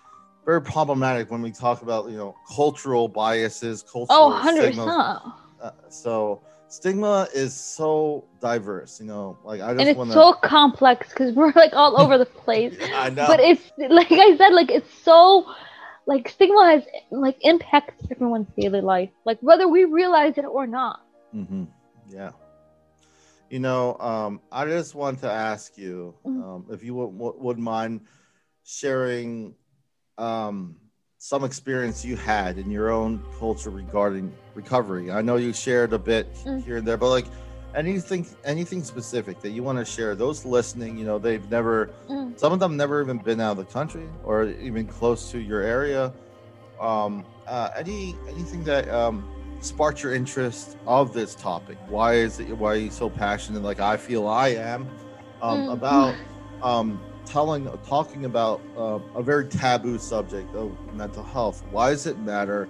very 0.45 0.63
problematic 0.63 1.31
when 1.31 1.43
we 1.43 1.53
talk 1.53 1.83
about 1.83 2.11
you 2.11 2.17
know 2.17 2.37
cultural 2.55 3.09
biases, 3.09 3.83
cultural. 3.83 4.19
Oh, 4.19 4.29
100 4.29 4.75
percent. 4.75 4.89
Uh, 4.89 5.71
so 5.89 6.43
stigma 6.69 7.29
is 7.35 7.55
so 7.55 8.25
diverse, 8.41 8.99
you 8.99 9.07
know. 9.07 9.39
Like 9.45 9.61
I 9.61 9.69
just 9.69 9.81
and 9.81 9.89
it's 9.89 9.99
wanna... 9.99 10.13
so 10.13 10.33
complex 10.33 11.09
because 11.11 11.35
we're 11.35 11.53
like 11.53 11.73
all 11.75 12.01
over 12.01 12.19
the 12.19 12.27
place. 12.27 12.77
I 12.95 13.11
know, 13.11 13.27
but 13.27 13.41
it's 13.41 13.71
like 13.77 14.11
I 14.11 14.37
said, 14.37 14.53
like 14.53 14.71
it's 14.71 14.93
so 15.03 15.47
like 16.07 16.29
stigma 16.29 16.67
has 16.67 16.85
like 17.11 17.37
impacts 17.43 18.05
everyone's 18.11 18.49
daily 18.59 18.81
life, 18.81 19.11
like 19.25 19.39
whether 19.41 19.69
we 19.69 19.85
realize 19.85 20.39
it 20.39 20.45
or 20.45 20.67
not. 20.67 21.05
Mm-hmm. 21.35 21.65
Yeah. 22.09 22.33
You 23.51 23.61
know, 23.61 23.99
um, 23.99 24.41
I 24.51 24.65
just 24.65 24.95
want 24.95 25.21
to 25.21 25.31
ask 25.31 25.77
you 25.77 26.15
mm-hmm. 26.25 26.43
um, 26.43 26.67
if 26.71 26.83
you 26.83 26.95
would, 26.95 27.37
would 27.39 27.59
mind 27.59 28.01
sharing 28.65 29.55
um, 30.23 30.77
some 31.19 31.45
experience 31.45 32.05
you 32.05 32.17
had 32.17 32.59
in 32.59 32.71
your 32.71 32.91
own 32.91 33.23
culture 33.39 33.71
regarding 33.71 34.33
recovery. 34.55 35.11
I 35.11 35.23
know 35.23 35.37
you 35.37 35.53
shared 35.53 35.93
a 35.93 35.99
bit 35.99 36.33
mm-hmm. 36.35 36.61
here 36.61 36.79
and 36.79 36.87
there, 36.87 36.97
but 36.97 37.11
like 37.11 37.27
anything 37.75 38.27
anything 38.45 38.85
specific 38.85 39.41
that 39.41 39.51
you 39.51 39.63
want 39.63 39.79
to 39.79 39.85
share 39.85 40.15
those 40.15 40.45
listening 40.45 40.99
you 40.99 41.07
know 41.07 41.19
they've 41.19 41.51
never 41.51 41.89
mm. 42.07 42.39
some 42.39 42.53
of 42.53 42.61
them 42.61 42.77
never 42.77 43.01
even 43.01 43.17
been 43.17 43.41
out 43.41 43.53
of 43.53 43.57
the 43.57 43.73
country 43.73 44.07
or 44.25 44.45
even 44.45 44.87
close 44.87 45.31
to 45.31 45.39
your 45.39 45.63
area 45.63 46.13
um 46.79 47.25
uh, 47.47 47.71
any 47.75 48.15
anything 48.29 48.63
that 48.63 48.87
um 48.91 49.27
sparked 49.61 50.03
your 50.03 50.15
interest 50.15 50.77
of 50.87 51.15
this 51.15 51.35
topic 51.35 51.79
why 51.89 52.13
is 52.13 52.41
it 52.41 52.51
why 52.59 52.73
are 52.73 52.77
you 52.77 52.91
so 52.91 53.09
passionate 53.09 53.63
like 53.63 53.81
i 53.81 53.97
feel 53.97 54.29
i 54.29 54.49
am 54.49 54.87
um 55.41 55.61
mm. 55.61 55.73
about 55.73 56.15
um 56.63 57.01
telling 57.27 57.69
talking 57.87 58.25
about 58.25 58.61
uh, 58.77 58.99
a 59.15 59.23
very 59.23 59.47
taboo 59.47 59.99
subject 59.99 60.55
of 60.55 60.73
mental 60.95 61.23
health 61.23 61.63
why 61.71 61.91
does 61.91 62.07
it 62.07 62.19
matter 62.19 62.69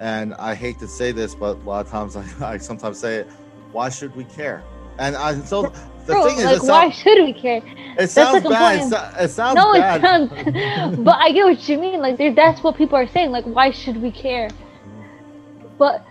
and 0.00 0.34
i 0.34 0.54
hate 0.54 0.78
to 0.78 0.88
say 0.88 1.12
this 1.12 1.34
but 1.34 1.56
a 1.56 1.60
lot 1.60 1.84
of 1.84 1.90
times 1.90 2.16
i, 2.16 2.24
I 2.40 2.58
sometimes 2.58 2.98
say 2.98 3.16
it 3.16 3.28
why 3.74 3.88
should 3.88 4.14
we 4.14 4.24
care? 4.24 4.62
And 4.98 5.16
I 5.16 5.34
so 5.40 5.62
the 5.62 6.12
Bro, 6.12 6.28
thing 6.28 6.38
is, 6.38 6.44
like, 6.44 6.62
why 6.62 6.90
should 6.90 7.24
we 7.24 7.32
care? 7.32 7.60
It 7.98 8.08
sounds 8.08 8.46
bad. 8.46 8.92
It, 8.92 9.24
it, 9.24 9.28
sounds 9.30 9.56
no, 9.56 9.72
bad. 9.72 10.00
it 10.00 10.02
sounds. 10.02 10.98
but 11.04 11.16
I 11.18 11.32
get 11.32 11.44
what 11.44 11.68
you 11.68 11.78
mean. 11.78 12.00
Like, 12.00 12.16
that's 12.36 12.62
what 12.62 12.76
people 12.76 12.96
are 12.96 13.08
saying. 13.08 13.32
Like, 13.32 13.44
why 13.44 13.72
should 13.72 14.00
we 14.00 14.12
care? 14.12 14.48
But 15.76 16.06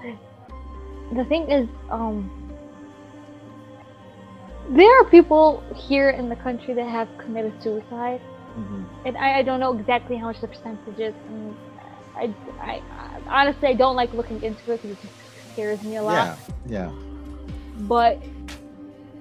the 1.13 1.23
thing 1.25 1.49
is, 1.49 1.69
um, 1.89 2.29
there 4.69 5.01
are 5.01 5.05
people 5.05 5.63
here 5.75 6.09
in 6.09 6.29
the 6.29 6.35
country 6.35 6.73
that 6.73 6.87
have 6.87 7.09
committed 7.17 7.53
suicide, 7.61 8.21
mm-hmm. 8.57 8.83
and 9.05 9.17
I, 9.17 9.39
I, 9.39 9.41
don't 9.43 9.59
know 9.59 9.77
exactly 9.77 10.15
how 10.15 10.27
much 10.27 10.41
the 10.41 10.47
percentage 10.47 10.99
is. 10.99 11.13
And 11.27 11.55
I, 12.15 12.33
I, 12.61 12.81
I 13.27 13.41
honestly, 13.41 13.67
I 13.69 13.73
don't 13.73 13.95
like 13.95 14.13
looking 14.13 14.41
into 14.41 14.71
it 14.71 14.81
because 14.81 14.91
it 14.91 15.01
just 15.01 15.13
scares 15.53 15.83
me 15.83 15.97
a 15.97 16.03
lot. 16.03 16.37
Yeah. 16.65 16.91
Yeah 16.91 17.13
but 17.81 18.21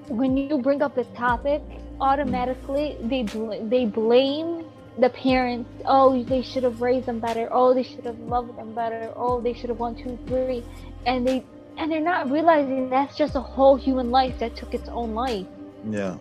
when 0.08 0.36
you 0.36 0.58
bring 0.58 0.82
up 0.82 0.94
the 0.94 1.04
topic 1.16 1.62
automatically 2.00 2.96
they 3.02 3.22
bl- 3.22 3.68
they 3.68 3.84
blame 3.86 4.64
the 4.98 5.08
parents 5.10 5.70
oh 5.86 6.22
they 6.24 6.42
should 6.42 6.62
have 6.62 6.80
raised 6.82 7.06
them 7.06 7.18
better 7.18 7.48
oh 7.50 7.72
they 7.72 7.82
should 7.82 8.04
have 8.04 8.18
loved 8.20 8.56
them 8.58 8.74
better 8.74 9.10
oh 9.16 9.40
they 9.40 9.54
should 9.54 9.70
have 9.70 9.78
one 9.78 9.94
two 9.94 10.18
three 10.26 10.62
and 11.06 11.26
they 11.26 11.44
and 11.76 11.90
they're 11.90 12.00
not 12.00 12.30
realizing 12.30 12.90
that's 12.90 13.16
just 13.16 13.34
a 13.34 13.40
whole 13.40 13.76
human 13.76 14.10
life 14.10 14.38
that 14.38 14.56
took 14.56 14.74
its 14.74 14.88
own 14.88 15.14
life 15.14 15.46
yeah 15.90 16.16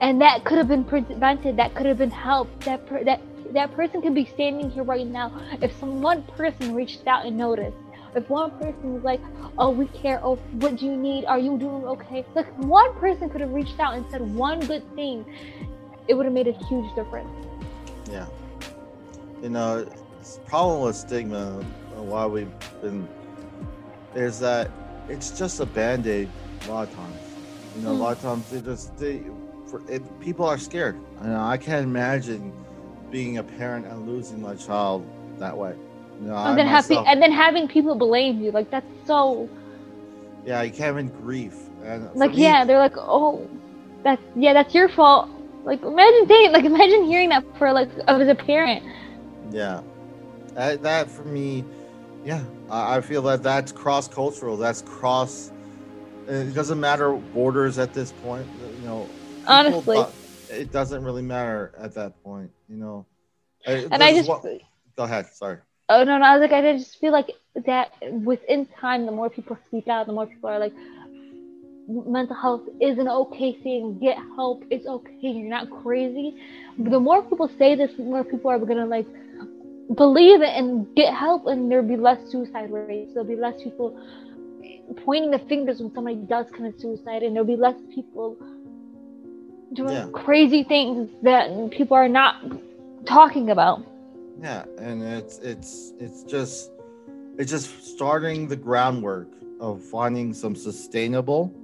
and 0.00 0.20
that 0.20 0.44
could 0.44 0.58
have 0.58 0.68
been 0.68 0.84
prevented 0.84 1.56
that 1.56 1.74
could 1.74 1.86
have 1.86 1.98
been 1.98 2.10
helped 2.10 2.60
that 2.64 2.84
per- 2.86 3.04
that 3.04 3.20
that 3.52 3.72
person 3.74 4.02
could 4.02 4.14
be 4.14 4.24
standing 4.24 4.70
here 4.70 4.82
right 4.82 5.06
now 5.06 5.32
if 5.62 5.76
some 5.78 6.02
one 6.02 6.22
person 6.36 6.74
reached 6.74 7.06
out 7.06 7.24
and 7.24 7.36
noticed 7.36 7.76
if 8.16 8.30
one 8.30 8.50
person 8.52 8.94
was 8.94 9.04
like, 9.04 9.20
"Oh, 9.58 9.70
we 9.70 9.86
care. 9.88 10.20
Oh, 10.24 10.36
what 10.52 10.76
do 10.76 10.86
you 10.86 10.96
need? 10.96 11.26
Are 11.26 11.38
you 11.38 11.58
doing 11.58 11.84
okay?" 11.84 12.24
Like 12.34 12.48
one 12.64 12.94
person 12.94 13.28
could 13.28 13.42
have 13.42 13.52
reached 13.52 13.78
out 13.78 13.94
and 13.94 14.06
said 14.10 14.22
one 14.34 14.60
good 14.60 14.82
thing, 14.94 15.24
it 16.08 16.14
would 16.14 16.24
have 16.24 16.32
made 16.32 16.48
a 16.48 16.56
huge 16.66 16.92
difference. 16.94 17.28
Yeah, 18.10 18.26
you 19.42 19.50
know, 19.50 19.84
the 19.84 20.40
problem 20.46 20.80
with 20.80 20.96
stigma, 20.96 21.62
why 21.94 22.26
we've 22.26 22.50
been, 22.80 23.06
is 24.14 24.38
that 24.40 24.70
it's 25.08 25.30
just 25.38 25.60
a 25.60 25.66
band 25.66 26.06
aid. 26.06 26.28
A 26.66 26.70
lot 26.70 26.88
of 26.88 26.94
times, 26.94 27.16
you 27.76 27.82
know, 27.82 27.90
mm. 27.90 27.98
a 27.98 28.02
lot 28.02 28.16
of 28.16 28.22
times 28.22 28.50
they 28.50 28.60
just 28.60 28.96
they, 28.98 29.22
for, 29.66 29.82
it, 29.88 30.02
people 30.20 30.46
are 30.46 30.58
scared. 30.58 30.98
I 31.20 31.26
know 31.26 31.40
I 31.40 31.56
can't 31.56 31.84
imagine 31.84 32.52
being 33.10 33.38
a 33.38 33.42
parent 33.42 33.86
and 33.86 34.06
losing 34.08 34.40
my 34.40 34.54
child 34.54 35.06
that 35.38 35.56
way. 35.56 35.74
No, 36.20 36.34
and 36.34 36.58
then 36.58 36.66
having 36.66 37.06
and 37.06 37.20
then 37.20 37.30
having 37.30 37.68
people 37.68 37.94
blame 37.94 38.40
you 38.40 38.50
like 38.50 38.70
that's 38.70 38.86
so. 39.04 39.48
Yeah, 40.44 40.62
you 40.62 40.70
can't 40.70 40.96
even 40.96 41.08
grief. 41.08 41.54
And 41.84 42.08
like 42.14 42.32
me, 42.32 42.42
yeah, 42.42 42.64
they're 42.64 42.78
like, 42.78 42.96
oh, 42.96 43.48
that's 44.02 44.22
yeah, 44.34 44.52
that's 44.52 44.74
your 44.74 44.88
fault. 44.88 45.28
Like 45.64 45.82
imagine 45.82 46.26
saying, 46.26 46.52
like 46.52 46.64
imagine 46.64 47.04
hearing 47.04 47.28
that 47.30 47.44
for 47.58 47.72
like 47.72 47.90
as 48.08 48.28
a 48.28 48.34
parent. 48.34 48.82
Yeah, 49.50 49.82
that, 50.54 50.82
that 50.82 51.10
for 51.10 51.24
me, 51.24 51.64
yeah, 52.24 52.42
I, 52.70 53.00
feel 53.00 53.22
that 53.22 53.42
that's 53.42 53.72
cross 53.72 54.08
cultural. 54.08 54.56
That's 54.56 54.82
cross. 54.82 55.50
Eh, 56.28 56.42
it 56.42 56.54
doesn't 56.54 56.80
matter 56.80 57.12
borders 57.12 57.78
at 57.78 57.94
this 57.94 58.12
point. 58.12 58.46
You 58.80 58.86
know, 58.86 59.08
honestly, 59.46 59.98
uh, 59.98 60.10
it 60.50 60.72
doesn't 60.72 61.04
really 61.04 61.22
matter 61.22 61.72
at 61.78 61.94
that 61.94 62.22
point. 62.22 62.50
You 62.68 62.76
know, 62.76 63.06
eh, 63.64 63.86
and 63.90 64.02
I 64.02 64.12
just. 64.12 64.28
What, 64.28 64.44
go 64.96 65.04
ahead. 65.04 65.26
Sorry. 65.32 65.58
Oh 65.88 66.02
no, 66.02 66.18
no, 66.18 66.24
I 66.24 66.36
was 66.36 66.40
like, 66.40 66.52
I 66.52 66.76
just 66.76 66.98
feel 66.98 67.12
like 67.12 67.30
that 67.54 67.92
within 68.02 68.66
time, 68.66 69.06
the 69.06 69.12
more 69.12 69.30
people 69.30 69.56
speak 69.68 69.86
out, 69.86 70.06
the 70.06 70.12
more 70.12 70.26
people 70.26 70.50
are 70.50 70.58
like, 70.58 70.72
mental 71.86 72.34
health 72.34 72.62
is 72.80 72.98
an 72.98 73.08
okay 73.08 73.52
thing. 73.52 73.98
Get 74.00 74.16
help. 74.34 74.64
It's 74.70 74.86
okay. 74.86 75.14
You're 75.20 75.48
not 75.48 75.70
crazy. 75.70 76.36
But 76.76 76.90
the 76.90 77.00
more 77.00 77.22
people 77.22 77.48
say 77.56 77.76
this, 77.76 77.92
the 77.96 78.02
more 78.02 78.24
people 78.24 78.50
are 78.50 78.58
gonna 78.58 78.86
like 78.86 79.06
believe 79.94 80.42
it 80.42 80.50
and 80.56 80.94
get 80.94 81.14
help, 81.14 81.46
and 81.46 81.70
there'll 81.70 81.86
be 81.86 81.96
less 81.96 82.30
suicide 82.30 82.70
rates. 82.70 83.14
There'll 83.14 83.28
be 83.28 83.36
less 83.36 83.62
people 83.62 83.98
pointing 85.04 85.30
the 85.30 85.38
fingers 85.40 85.80
when 85.80 85.92
somebody 85.94 86.16
does 86.16 86.46
commit 86.52 86.80
suicide, 86.80 87.22
and 87.22 87.34
there'll 87.34 87.46
be 87.46 87.56
less 87.56 87.76
people 87.94 88.36
doing 89.72 89.92
yeah. 89.92 90.08
crazy 90.12 90.62
things 90.64 91.10
that 91.22 91.70
people 91.70 91.96
are 91.96 92.08
not 92.08 92.42
talking 93.06 93.50
about. 93.50 93.86
Yeah, 94.40 94.64
and 94.78 95.02
it's 95.02 95.38
it's 95.38 95.92
it's 95.98 96.22
just 96.24 96.70
it's 97.38 97.50
just 97.50 97.84
starting 97.94 98.48
the 98.48 98.56
groundwork 98.56 99.28
of 99.60 99.82
finding 99.82 100.34
some 100.34 100.54
sustainable 100.54 101.54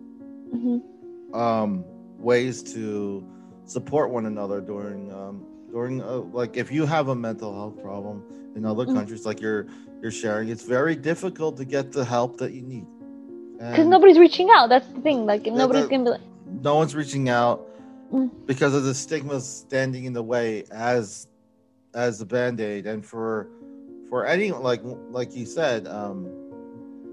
mm-hmm. 0.55 1.35
um, 1.35 1.85
ways 2.19 2.63
to 2.75 3.27
support 3.67 4.11
one 4.11 4.27
another 4.27 4.61
during 4.61 5.13
um, 5.13 5.47
during 5.73 6.03
uh, 6.03 6.19
like 6.33 6.57
if 6.57 6.71
you 6.71 6.87
have 6.87 7.09
a 7.09 7.15
mental 7.15 7.53
health 7.55 7.83
problem 7.83 8.23
in 8.55 8.65
other 8.65 8.85
mm-hmm. 8.85 8.95
countries 8.95 9.25
like 9.25 9.41
you're 9.41 9.67
you're 10.01 10.11
sharing 10.11 10.49
it's 10.49 10.65
very 10.65 10.95
difficult 10.95 11.57
to 11.57 11.65
get 11.65 11.91
the 11.91 12.05
help 12.05 12.37
that 12.37 12.53
you 12.53 12.63
need 12.63 12.87
because 13.59 13.87
nobody's 13.87 14.19
reaching 14.19 14.51
out 14.51 14.69
that's 14.69 14.87
the 14.89 15.01
thing 15.01 15.25
like 15.25 15.47
nobody's 15.47 15.87
gonna 15.87 16.05
be 16.05 16.11
like 16.11 16.21
no 16.61 16.77
one's 16.77 16.95
reaching 16.95 17.29
out 17.29 17.67
mm. 18.13 18.31
because 18.47 18.75
of 18.75 18.85
the 18.85 18.95
stigma 18.95 19.41
standing 19.41 20.05
in 20.05 20.13
the 20.13 20.23
way 20.23 20.65
as 20.71 21.29
as 21.95 22.21
a 22.21 22.27
band-aid 22.27 22.87
and 22.87 23.05
for 23.05 23.49
for 24.09 24.27
any 24.27 24.51
like 24.51 24.81
like 25.11 25.35
you 25.35 25.47
said 25.47 25.87
um 25.87 26.29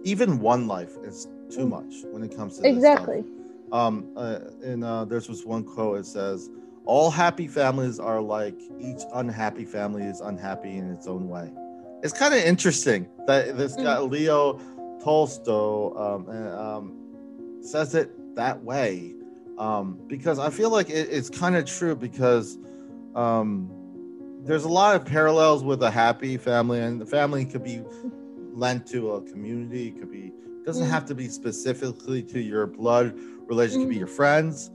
even 0.03 0.39
one 0.39 0.67
life 0.67 0.97
is 1.03 1.27
too 1.49 1.65
mm. 1.65 1.69
much 1.69 1.93
when 2.11 2.23
it 2.23 2.35
comes 2.35 2.59
to 2.59 2.67
exactly 2.67 3.23
um 3.71 4.11
uh, 4.17 4.39
and 4.63 4.83
uh 4.83 5.05
there's 5.05 5.27
this 5.27 5.45
one 5.45 5.63
quote 5.63 5.99
it 5.99 6.05
says 6.05 6.49
all 6.89 7.11
happy 7.11 7.47
families 7.47 7.99
are 7.99 8.21
like 8.21 8.59
each 8.79 9.01
unhappy 9.13 9.65
family 9.65 10.03
is 10.03 10.21
unhappy 10.21 10.77
in 10.77 10.91
its 10.91 11.07
own 11.07 11.29
way 11.29 11.51
it's 12.03 12.13
kind 12.13 12.33
of 12.33 12.41
interesting 12.41 13.07
that 13.27 13.57
this 13.57 13.75
guy 13.75 13.97
mm. 13.97 14.09
leo 14.09 14.59
tolstoy 15.03 15.95
um, 15.95 16.29
um 16.29 17.61
says 17.61 17.95
it 17.95 18.11
that 18.35 18.63
way 18.63 19.13
um 19.57 19.99
because 20.07 20.39
i 20.39 20.49
feel 20.49 20.69
like 20.69 20.89
it, 20.89 21.07
it's 21.11 21.29
kind 21.29 21.55
of 21.55 21.65
true 21.65 21.95
because 21.95 22.57
um 23.15 23.69
there's 24.43 24.63
a 24.63 24.69
lot 24.69 24.95
of 24.95 25.05
parallels 25.05 25.63
with 25.63 25.83
a 25.83 25.91
happy 25.91 26.37
family, 26.37 26.79
and 26.79 26.99
the 26.99 27.05
family 27.05 27.45
could 27.45 27.63
be 27.63 27.81
lent 28.53 28.87
to 28.87 29.11
a 29.11 29.21
community. 29.21 29.89
It 29.89 29.99
could 29.99 30.11
be 30.11 30.31
doesn't 30.65 30.87
mm. 30.87 30.89
have 30.89 31.05
to 31.05 31.15
be 31.15 31.27
specifically 31.27 32.21
to 32.23 32.39
your 32.39 32.67
blood 32.67 33.13
relation. 33.47 33.81
It 33.81 33.83
could 33.83 33.89
be 33.89 33.95
mm. 33.95 33.99
your 33.99 34.07
friends, 34.07 34.71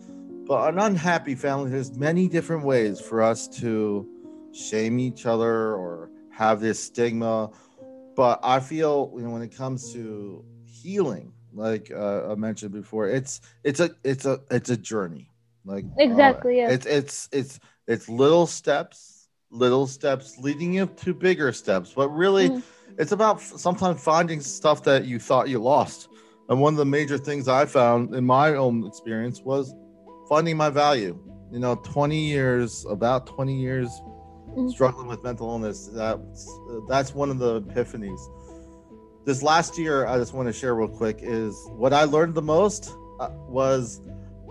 but 0.46 0.68
an 0.72 0.78
unhappy 0.78 1.35
family. 1.35 1.70
There's 1.70 1.96
many 1.96 2.28
different 2.28 2.64
ways 2.64 3.00
for 3.00 3.22
us 3.22 3.48
to 3.61 4.07
shame 4.52 4.98
each 4.98 5.26
other 5.26 5.74
or 5.74 6.11
have 6.30 6.61
this 6.61 6.83
stigma. 6.83 7.50
But 8.16 8.40
I 8.42 8.61
feel 8.61 9.12
you 9.16 9.22
know 9.22 9.30
when 9.30 9.42
it 9.42 9.54
comes 9.57 9.92
to 9.94 10.44
healing, 10.64 11.33
like 11.52 11.90
uh, 11.90 12.30
I 12.30 12.35
mentioned 12.35 12.72
before, 12.72 13.09
it's 13.09 13.40
it's 13.64 13.80
a 13.80 13.90
it's 14.04 14.24
a 14.26 14.40
it's 14.50 14.70
a 14.70 14.76
journey. 14.76 15.30
Like 15.64 15.85
exactly, 15.98 16.62
uh, 16.62 16.68
yeah. 16.68 16.74
It's 16.74 16.87
it's 16.87 17.28
it's 17.33 17.61
it's 17.87 18.09
little 18.09 18.46
steps 18.46 19.14
little 19.54 19.87
steps 19.87 20.37
leading 20.38 20.74
you 20.74 20.87
to 20.87 21.14
bigger 21.14 21.52
steps. 21.52 21.92
But 21.94 22.09
really, 22.11 22.50
mm-hmm. 22.50 22.94
it's 22.98 23.12
about 23.12 23.40
sometimes 23.40 24.02
finding 24.02 24.40
stuff 24.40 24.83
that 24.85 25.07
you 25.07 25.18
thought 25.18 25.48
you 25.48 25.61
lost. 25.61 26.09
And 26.48 26.61
one 26.61 26.74
of 26.74 26.78
the 26.78 26.85
major 26.85 27.16
things 27.16 27.48
I 27.48 27.64
found 27.64 28.14
in 28.14 28.24
my 28.24 28.54
own 28.54 28.87
experience 28.87 29.40
was 29.40 29.74
finding 30.29 30.57
my 30.57 30.71
value. 30.71 31.19
You 31.51 31.59
know, 31.61 31.77
20 31.77 32.19
years, 32.19 32.85
about 32.89 33.27
20 33.27 33.55
years 33.55 33.89
mm-hmm. 34.49 34.69
struggling 34.69 35.07
with 35.07 35.23
mental 35.23 35.49
illness. 35.51 35.89
That's, 35.93 36.49
that's 36.89 37.15
one 37.15 37.31
of 37.31 37.39
the 37.39 37.63
epiphanies. 37.63 38.21
This 39.25 39.43
last 39.43 39.79
year, 39.79 40.07
I 40.07 40.19
just 40.19 40.35
want 40.35 40.49
to 40.49 40.53
share 40.53 40.75
real 40.75 40.89
quick 40.89 41.21
is 41.23 41.57
what 41.71 41.93
I 41.93 42.05
learned 42.05 42.35
the 42.35 42.43
most 42.43 42.93
uh, 43.21 43.31
was 43.49 44.01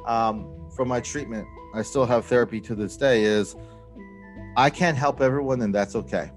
um, 0.08 0.70
from 0.76 0.88
my 0.88 1.00
treatment. 1.00 1.48
I 1.76 1.82
still 1.82 2.06
have 2.06 2.26
therapy 2.26 2.60
to 2.62 2.76
this 2.76 2.98
day. 2.98 3.24
Is 3.24 3.56
I 4.58 4.70
can't 4.70 4.98
help 4.98 5.22
everyone, 5.22 5.62
and 5.62 5.74
that's 5.74 5.96
okay. 5.96 6.32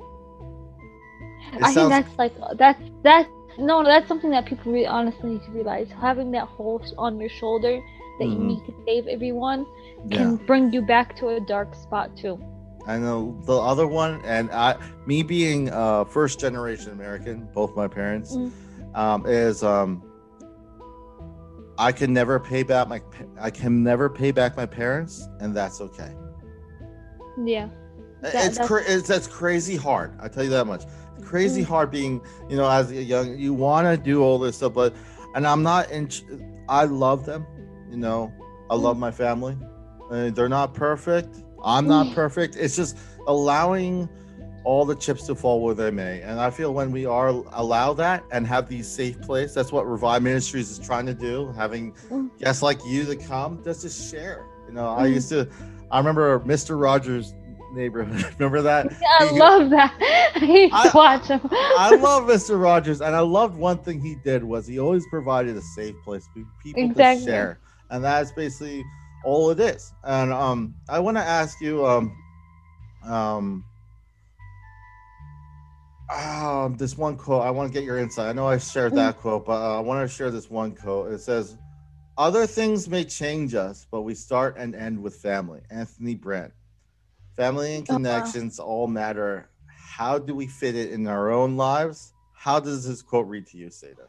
It 1.52 1.62
I 1.62 1.72
sounds... 1.72 1.74
think 1.74 1.90
that's 1.90 2.18
like 2.18 2.58
that's 2.58 2.82
that's 3.02 3.28
no, 3.58 3.82
that's 3.82 4.06
something 4.06 4.30
that 4.30 4.44
people 4.44 4.72
really 4.72 4.86
honestly 4.86 5.30
need 5.30 5.44
to 5.44 5.50
realize. 5.50 5.88
Having 5.98 6.32
that 6.32 6.46
horse 6.46 6.92
on 6.98 7.18
your 7.18 7.30
shoulder 7.30 7.80
that 8.18 8.26
mm-hmm. 8.26 8.40
you 8.40 8.46
need 8.48 8.64
to 8.66 8.74
save 8.86 9.06
everyone 9.06 9.66
can 10.10 10.32
yeah. 10.32 10.46
bring 10.46 10.72
you 10.72 10.82
back 10.82 11.16
to 11.16 11.28
a 11.28 11.40
dark 11.40 11.74
spot 11.74 12.16
too. 12.16 12.38
I 12.86 12.98
know 12.98 13.36
the 13.44 13.56
other 13.56 13.86
one, 13.86 14.20
and 14.24 14.50
I, 14.52 14.76
me 15.06 15.22
being 15.22 15.70
uh, 15.70 16.04
first 16.04 16.38
generation 16.38 16.92
American, 16.92 17.48
both 17.52 17.74
my 17.74 17.88
parents, 17.88 18.36
mm-hmm. 18.36 18.96
um, 18.96 19.26
is 19.26 19.64
um, 19.64 20.02
I 21.78 21.90
can 21.92 22.12
never 22.12 22.38
pay 22.38 22.62
back 22.62 22.88
my 22.88 23.02
I 23.40 23.50
can 23.50 23.82
never 23.82 24.08
pay 24.08 24.30
back 24.30 24.56
my 24.56 24.66
parents, 24.66 25.28
and 25.40 25.54
that's 25.54 25.80
okay. 25.80 26.12
Yeah. 27.44 27.68
That, 28.22 28.46
it's, 28.46 28.58
cra- 28.58 28.84
it's 28.86 29.08
that's 29.08 29.26
crazy 29.26 29.76
hard. 29.76 30.16
I 30.20 30.28
tell 30.28 30.44
you 30.44 30.50
that 30.50 30.66
much. 30.66 30.84
Crazy 31.22 31.62
mm. 31.62 31.66
hard 31.66 31.90
being, 31.90 32.20
you 32.48 32.56
know, 32.56 32.68
as 32.68 32.90
a 32.90 33.02
young, 33.02 33.38
you 33.38 33.52
want 33.52 33.86
to 33.86 34.02
do 34.02 34.22
all 34.22 34.38
this 34.38 34.56
stuff, 34.56 34.74
but, 34.74 34.94
and 35.34 35.46
I'm 35.46 35.62
not 35.62 35.90
in. 35.90 36.08
I 36.68 36.84
love 36.84 37.26
them, 37.26 37.46
you 37.90 37.96
know. 37.96 38.32
I 38.68 38.74
love 38.74 38.98
my 38.98 39.10
family. 39.10 39.56
Uh, 40.10 40.30
they're 40.30 40.48
not 40.48 40.74
perfect. 40.74 41.42
I'm 41.64 41.86
not 41.86 42.08
mm. 42.08 42.14
perfect. 42.14 42.56
It's 42.56 42.76
just 42.76 42.98
allowing 43.26 44.08
all 44.64 44.84
the 44.84 44.96
chips 44.96 45.24
to 45.28 45.34
fall 45.34 45.60
where 45.60 45.74
they 45.74 45.92
may. 45.92 46.20
And 46.22 46.40
I 46.40 46.50
feel 46.50 46.74
when 46.74 46.90
we 46.90 47.06
are 47.06 47.28
allow 47.28 47.92
that 47.94 48.24
and 48.32 48.46
have 48.46 48.68
these 48.68 48.88
safe 48.88 49.20
place, 49.22 49.54
that's 49.54 49.70
what 49.70 49.88
Revive 49.88 50.22
Ministries 50.22 50.70
is 50.70 50.78
trying 50.78 51.06
to 51.06 51.14
do. 51.14 51.52
Having 51.56 51.92
mm. 52.10 52.36
guests 52.38 52.62
like 52.62 52.84
you 52.84 53.04
to 53.04 53.16
come, 53.16 53.62
just 53.62 53.82
to 53.82 53.88
share. 53.88 54.44
You 54.66 54.74
know, 54.74 54.88
I 54.88 55.06
used 55.06 55.28
to. 55.28 55.48
I 55.92 55.98
remember 55.98 56.40
Mr. 56.40 56.80
Rogers 56.80 57.34
neighborhood. 57.72 58.34
Remember 58.38 58.62
that? 58.62 58.86
Yeah, 59.00 59.08
I 59.20 59.28
he, 59.28 59.38
love 59.38 59.70
that. 59.70 59.94
I 60.36 60.44
used 60.44 60.74
I, 60.74 60.88
to 60.88 60.96
watch 60.96 61.26
him. 61.28 61.40
I 61.52 61.94
love 61.94 62.24
Mr. 62.24 62.60
Rogers, 62.60 63.00
and 63.00 63.14
I 63.14 63.20
loved 63.20 63.56
one 63.56 63.78
thing 63.78 64.00
he 64.00 64.16
did 64.24 64.42
was 64.42 64.66
he 64.66 64.80
always 64.80 65.04
provided 65.10 65.56
a 65.56 65.60
safe 65.60 65.94
place 66.02 66.26
for 66.32 66.42
people 66.62 66.82
exactly. 66.82 67.26
to 67.26 67.30
share, 67.30 67.60
and 67.90 68.04
that's 68.04 68.32
basically 68.32 68.84
all 69.24 69.50
it 69.50 69.60
is. 69.60 69.92
And 70.04 70.32
um, 70.32 70.74
I 70.88 70.98
want 71.00 71.16
to 71.16 71.22
ask 71.22 71.60
you 71.60 71.86
um, 71.86 72.16
um, 73.04 73.64
um, 76.14 76.76
this 76.76 76.96
one 76.96 77.16
quote. 77.16 77.42
I 77.42 77.50
want 77.50 77.72
to 77.72 77.72
get 77.72 77.84
your 77.84 77.98
insight. 77.98 78.28
I 78.28 78.32
know 78.32 78.46
I 78.46 78.58
shared 78.58 78.94
that 78.94 79.14
mm-hmm. 79.14 79.20
quote, 79.22 79.46
but 79.46 79.60
uh, 79.60 79.78
I 79.78 79.80
want 79.80 80.08
to 80.08 80.14
share 80.14 80.30
this 80.30 80.50
one 80.50 80.74
quote. 80.74 81.12
It 81.12 81.20
says, 81.20 81.56
"Other 82.16 82.46
things 82.46 82.88
may 82.88 83.04
change 83.04 83.54
us, 83.54 83.86
but 83.90 84.02
we 84.02 84.14
start 84.14 84.56
and 84.58 84.74
end 84.74 85.02
with 85.02 85.16
family." 85.16 85.60
Anthony 85.70 86.14
Brandt. 86.14 86.52
Family 87.36 87.76
and 87.76 87.88
uh-huh. 87.88 87.98
connections 87.98 88.58
uh-huh. 88.58 88.68
all 88.68 88.86
matter. 88.86 89.50
How 89.66 90.18
do 90.18 90.34
we 90.34 90.46
fit 90.46 90.74
it 90.74 90.92
in 90.92 91.06
our 91.06 91.30
own 91.30 91.56
lives? 91.56 92.12
How 92.34 92.60
does 92.60 92.86
this 92.86 93.02
quote 93.02 93.26
read 93.26 93.46
to 93.48 93.58
you, 93.58 93.68
Seda? 93.68 94.06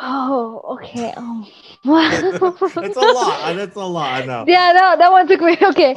Oh, 0.00 0.78
okay. 0.80 1.12
Um, 1.12 1.46
it's 1.84 2.96
a 2.96 3.00
lot. 3.00 3.56
It's 3.58 3.76
a 3.76 3.80
lot. 3.80 4.22
I 4.22 4.24
know. 4.24 4.44
Yeah, 4.46 4.72
no, 4.72 4.96
that 4.96 5.10
one 5.10 5.26
took 5.26 5.40
me. 5.40 5.56
Okay. 5.62 5.94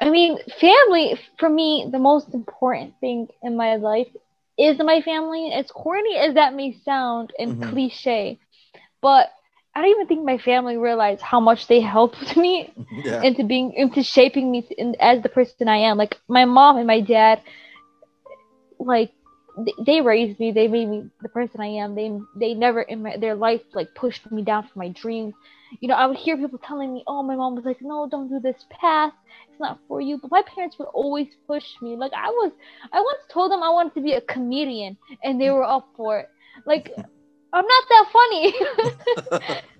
I 0.00 0.10
mean, 0.10 0.38
family 0.60 1.18
for 1.38 1.48
me, 1.48 1.88
the 1.90 1.98
most 1.98 2.32
important 2.32 2.94
thing 3.00 3.26
in 3.42 3.56
my 3.56 3.76
life 3.76 4.06
is 4.56 4.78
my 4.78 5.02
family. 5.02 5.52
As 5.52 5.66
corny 5.72 6.16
as 6.16 6.34
that 6.34 6.54
may 6.54 6.78
sound 6.84 7.32
and 7.36 7.56
mm-hmm. 7.56 7.70
cliche, 7.70 8.38
but 9.02 9.32
I 9.74 9.82
don't 9.82 9.90
even 9.90 10.06
think 10.06 10.24
my 10.24 10.38
family 10.38 10.76
realized 10.76 11.20
how 11.20 11.40
much 11.40 11.66
they 11.66 11.80
helped 11.80 12.36
me 12.36 12.72
yeah. 13.04 13.22
into 13.22 13.42
being 13.42 13.72
into 13.72 14.04
shaping 14.04 14.52
me 14.52 14.66
in, 14.78 14.94
as 15.00 15.22
the 15.22 15.28
person 15.28 15.66
I 15.66 15.78
am. 15.78 15.98
Like 15.98 16.16
my 16.28 16.44
mom 16.44 16.76
and 16.76 16.86
my 16.86 17.00
dad, 17.00 17.42
like 18.78 19.10
they, 19.84 20.00
raised 20.00 20.38
me. 20.38 20.52
They 20.52 20.68
made 20.68 20.88
me 20.88 21.10
the 21.22 21.28
person 21.28 21.60
I 21.60 21.66
am. 21.66 21.94
They 21.94 22.12
they 22.36 22.54
never 22.54 22.82
in 22.82 23.02
my, 23.02 23.16
their 23.16 23.34
life 23.34 23.62
like 23.74 23.94
pushed 23.94 24.30
me 24.30 24.42
down 24.42 24.64
for 24.64 24.78
my 24.78 24.88
dreams. 24.88 25.34
You 25.80 25.88
know, 25.88 25.94
I 25.94 26.06
would 26.06 26.16
hear 26.16 26.36
people 26.36 26.58
telling 26.58 26.92
me, 26.94 27.04
"Oh, 27.06 27.22
my 27.22 27.36
mom 27.36 27.54
was 27.54 27.64
like, 27.64 27.82
no, 27.82 28.08
don't 28.08 28.28
do 28.28 28.40
this 28.40 28.64
path. 28.70 29.12
It's 29.50 29.60
not 29.60 29.78
for 29.88 30.00
you." 30.00 30.18
But 30.18 30.30
my 30.30 30.42
parents 30.42 30.78
would 30.78 30.88
always 30.88 31.28
push 31.46 31.64
me. 31.82 31.96
Like 31.96 32.12
I 32.14 32.28
was, 32.28 32.52
I 32.92 33.00
once 33.00 33.22
told 33.30 33.52
them 33.52 33.62
I 33.62 33.70
wanted 33.70 33.94
to 33.94 34.00
be 34.00 34.12
a 34.12 34.20
comedian, 34.20 34.96
and 35.22 35.40
they 35.40 35.50
were 35.50 35.64
up 35.64 35.88
for 35.96 36.20
it. 36.20 36.28
Like 36.66 36.90
I'm 37.52 37.64
not 37.66 37.84
that 37.88 38.06
funny. 38.12 38.54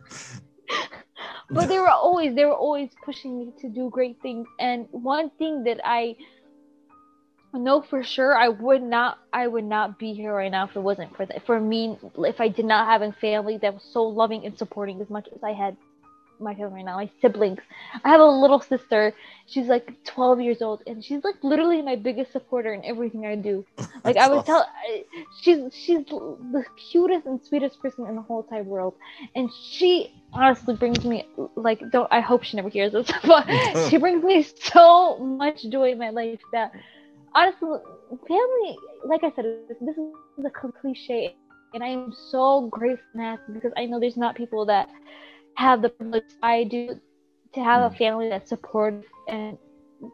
but 1.51 1.69
they 1.69 1.79
were 1.79 1.89
always 1.89 2.35
they 2.35 2.45
were 2.45 2.55
always 2.55 2.91
pushing 3.05 3.39
me 3.39 3.53
to 3.61 3.69
do 3.69 3.91
great 3.91 4.21
things. 4.23 4.47
And 4.59 4.87
one 4.91 5.31
thing 5.39 5.65
that 5.65 5.81
I 5.85 6.17
know 7.55 7.83
for 7.83 8.03
sure 8.03 8.37
I 8.37 8.49
would 8.49 8.83
not 8.83 9.19
I 9.33 9.47
would 9.47 9.65
not 9.65 9.99
be 9.99 10.13
here 10.13 10.35
right 10.35 10.51
now 10.51 10.65
if 10.67 10.77
it 10.77 10.81
wasn't 10.81 11.17
for 11.17 11.25
that 11.27 11.47
for 11.47 11.59
me 11.59 11.97
if 12.19 12.41
I 12.41 12.49
did 12.49 12.65
not 12.67 12.87
have 12.87 13.03
a 13.03 13.13
family 13.13 13.59
that 13.59 13.75
was 13.75 13.83
so 13.93 14.03
loving 14.05 14.45
and 14.45 14.57
supporting 14.59 15.01
as 15.01 15.09
much 15.11 15.29
as 15.35 15.43
I 15.43 15.53
had. 15.53 15.77
my 16.41 16.55
family 16.55 16.75
right 16.77 16.85
now, 16.85 16.97
my 16.97 17.11
siblings. 17.21 17.59
I 18.05 18.11
have 18.11 18.21
a 18.21 18.25
little 18.25 18.61
sister. 18.61 19.13
She's 19.47 19.67
like 19.67 19.93
12 20.05 20.41
years 20.41 20.63
old, 20.63 20.83
and 20.87 21.05
she's 21.05 21.25
like 21.25 21.37
literally 21.43 21.83
my 21.83 21.97
biggest 21.97 22.33
supporter 22.33 22.73
in 22.73 22.85
everything 22.85 23.27
I 23.27 23.35
do. 23.37 23.65
Like 24.05 24.17
I 24.17 24.29
would 24.29 24.39
awesome. 24.39 24.63
tell, 24.63 24.67
she's 25.43 25.75
she's 25.75 26.05
the 26.07 26.65
cutest 26.91 27.27
and 27.27 27.45
sweetest 27.45 27.81
person 27.83 28.07
in 28.07 28.15
the 28.15 28.23
whole 28.23 28.43
entire 28.43 28.63
world, 28.63 28.95
and 29.35 29.51
she 29.73 30.15
honestly 30.33 30.75
brings 30.77 31.05
me 31.05 31.27
like 31.57 31.81
don't. 31.91 32.09
I 32.13 32.21
hope 32.21 32.45
she 32.45 32.57
never 32.57 32.69
hears 32.71 32.93
this, 32.93 33.11
but 33.25 33.45
she 33.89 33.97
brings 33.99 34.23
me 34.23 34.47
so 34.73 35.19
much 35.19 35.65
joy 35.69 35.93
in 35.93 35.99
my 35.99 36.11
life 36.11 36.41
that 36.53 36.73
honestly, 37.35 37.69
family. 38.27 38.77
Like 39.05 39.25
I 39.25 39.33
said, 39.35 39.45
this 39.69 39.97
is 39.97 40.45
a 40.45 40.51
cliche, 40.51 41.35
and 41.75 41.83
I 41.83 41.89
am 41.89 42.13
so 42.31 42.69
grateful 42.69 43.05
and 43.15 43.23
happy 43.23 43.53
because 43.53 43.73
I 43.77 43.87
know 43.87 44.01
there's 44.01 44.17
not 44.17 44.35
people 44.35 44.67
that 44.67 44.89
have 45.55 45.83
the 45.83 45.89
privilege 45.89 46.25
I 46.43 46.65
do 46.65 47.01
to 47.55 47.61
have 47.61 47.91
a 47.91 47.95
mm. 47.95 47.99
family 47.99 48.29
that's 48.29 48.49
supportive 48.49 49.05
and 49.29 49.59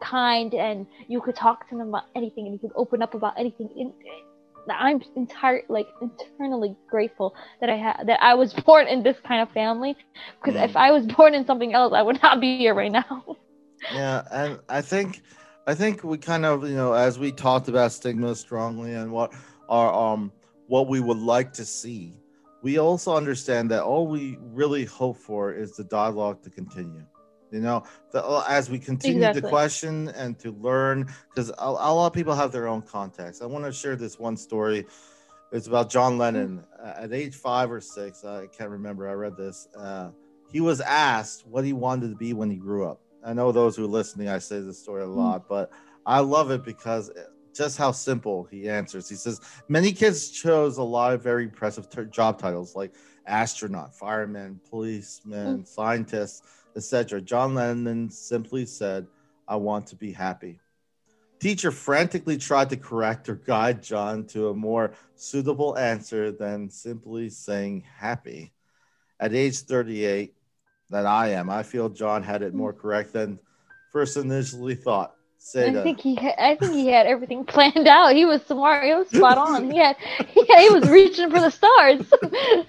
kind 0.00 0.54
and 0.54 0.86
you 1.08 1.20
could 1.20 1.36
talk 1.36 1.68
to 1.68 1.76
them 1.76 1.88
about 1.88 2.04
anything 2.14 2.46
and 2.46 2.54
you 2.54 2.58
could 2.58 2.72
open 2.74 3.02
up 3.02 3.14
about 3.14 3.38
anything 3.38 3.92
I'm 4.70 5.02
entire 5.14 5.62
like 5.68 5.86
internally 6.00 6.74
grateful 6.88 7.34
that 7.60 7.68
I 7.68 7.76
had 7.76 8.06
that 8.06 8.22
I 8.22 8.34
was 8.34 8.54
born 8.66 8.88
in 8.88 9.02
this 9.02 9.16
kind 9.26 9.42
of 9.42 9.50
family 9.50 9.96
because 10.42 10.60
if 10.60 10.76
I 10.76 10.90
was 10.90 11.06
born 11.06 11.34
in 11.34 11.44
something 11.44 11.74
else 11.74 11.92
I 11.94 12.02
would 12.02 12.22
not 12.22 12.40
be 12.40 12.56
here 12.56 12.74
right 12.74 12.92
now. 12.92 13.36
yeah, 13.92 14.22
and 14.32 14.60
I 14.70 14.80
think 14.80 15.20
I 15.66 15.74
think 15.74 16.04
we 16.04 16.18
kind 16.18 16.44
of 16.44 16.68
you 16.68 16.76
know 16.76 16.92
as 16.92 17.18
we 17.18 17.32
talked 17.32 17.68
about 17.68 17.92
stigma 17.92 18.34
strongly 18.34 18.94
and 18.94 19.10
what 19.10 19.32
our 19.68 19.92
um 19.92 20.32
what 20.66 20.88
we 20.88 21.00
would 21.00 21.18
like 21.18 21.52
to 21.54 21.64
see 21.64 22.14
we 22.62 22.78
also 22.78 23.14
understand 23.14 23.70
that 23.70 23.82
all 23.82 24.06
we 24.06 24.38
really 24.40 24.84
hope 24.86 25.18
for 25.18 25.52
is 25.52 25.76
the 25.76 25.84
dialogue 25.84 26.42
to 26.42 26.50
continue 26.50 27.04
you 27.50 27.60
know 27.60 27.84
the, 28.10 28.24
uh, 28.24 28.44
as 28.48 28.68
we 28.68 28.78
continue 28.78 29.18
exactly. 29.18 29.42
to 29.42 29.48
question 29.48 30.08
and 30.08 30.38
to 30.38 30.50
learn 30.52 31.06
because 31.28 31.50
a, 31.50 31.64
a, 31.64 31.92
lot 31.92 32.06
of 32.06 32.12
people 32.12 32.34
have 32.34 32.50
their 32.50 32.66
own 32.66 32.82
context 32.82 33.42
i 33.42 33.46
want 33.46 33.64
to 33.64 33.72
share 33.72 33.96
this 33.96 34.18
one 34.18 34.36
story 34.36 34.84
it's 35.52 35.66
about 35.66 35.88
john 35.88 36.12
mm-hmm. 36.12 36.20
lennon 36.20 36.64
mm-hmm. 36.80 37.04
at 37.04 37.12
age 37.12 37.36
five 37.36 37.70
or 37.70 37.80
six 37.80 38.24
i 38.24 38.46
can't 38.46 38.70
remember 38.70 39.08
i 39.08 39.12
read 39.12 39.36
this 39.36 39.68
uh, 39.76 40.10
he 40.50 40.60
was 40.60 40.80
asked 40.80 41.46
what 41.46 41.64
he 41.64 41.72
wanted 41.72 42.08
to 42.08 42.16
be 42.16 42.32
when 42.32 42.50
he 42.50 42.56
grew 42.56 42.88
up 42.88 43.00
i 43.24 43.32
know 43.32 43.52
those 43.52 43.76
who 43.76 43.84
are 43.84 43.88
listening 43.88 44.28
i 44.28 44.38
say 44.38 44.60
this 44.60 44.78
story 44.78 45.02
a 45.02 45.06
mm-hmm. 45.06 45.18
lot 45.18 45.48
but 45.48 45.70
i 46.06 46.20
love 46.20 46.50
it 46.50 46.64
because 46.64 47.10
just 47.54 47.78
how 47.78 47.92
simple 47.92 48.44
he 48.50 48.68
answers. 48.68 49.08
He 49.08 49.14
says 49.14 49.40
many 49.68 49.92
kids 49.92 50.30
chose 50.30 50.76
a 50.78 50.82
lot 50.82 51.14
of 51.14 51.22
very 51.22 51.44
impressive 51.44 51.88
ter- 51.88 52.04
job 52.04 52.38
titles 52.38 52.74
like 52.74 52.92
astronaut, 53.26 53.94
fireman, 53.94 54.60
policeman, 54.68 55.60
mm. 55.60 55.66
scientist, 55.66 56.44
etc. 56.76 57.20
John 57.20 57.54
Lennon 57.54 58.10
simply 58.10 58.66
said, 58.66 59.06
"I 59.48 59.56
want 59.56 59.86
to 59.88 59.96
be 59.96 60.12
happy." 60.12 60.60
Teacher 61.38 61.70
frantically 61.70 62.38
tried 62.38 62.70
to 62.70 62.76
correct 62.76 63.28
or 63.28 63.34
guide 63.34 63.82
John 63.82 64.26
to 64.28 64.48
a 64.48 64.54
more 64.54 64.92
suitable 65.14 65.76
answer 65.78 66.32
than 66.32 66.70
simply 66.70 67.28
saying 67.28 67.84
happy. 67.96 68.52
At 69.20 69.34
age 69.34 69.58
38, 69.60 70.34
that 70.90 71.06
I 71.06 71.30
am, 71.30 71.50
I 71.50 71.62
feel 71.62 71.88
John 71.88 72.22
had 72.22 72.42
it 72.42 72.54
more 72.54 72.72
correct 72.72 73.12
than 73.12 73.38
first 73.92 74.16
initially 74.16 74.74
thought. 74.74 75.14
Say 75.38 75.68
I 75.68 75.82
think 75.82 76.00
he 76.00 76.14
had, 76.14 76.34
I 76.38 76.54
think 76.56 76.72
he 76.72 76.86
had 76.88 77.06
everything 77.06 77.44
planned 77.54 77.86
out. 77.86 78.14
He 78.14 78.24
was 78.24 78.42
smart. 78.46 78.84
He 78.84 78.94
was 78.94 79.08
spot 79.08 79.36
on. 79.36 79.70
He 79.70 79.78
had 79.78 79.96
yeah, 80.18 80.60
he 80.60 80.70
was 80.70 80.88
reaching 80.88 81.30
for 81.30 81.38
the 81.38 81.50
stars. 81.50 82.10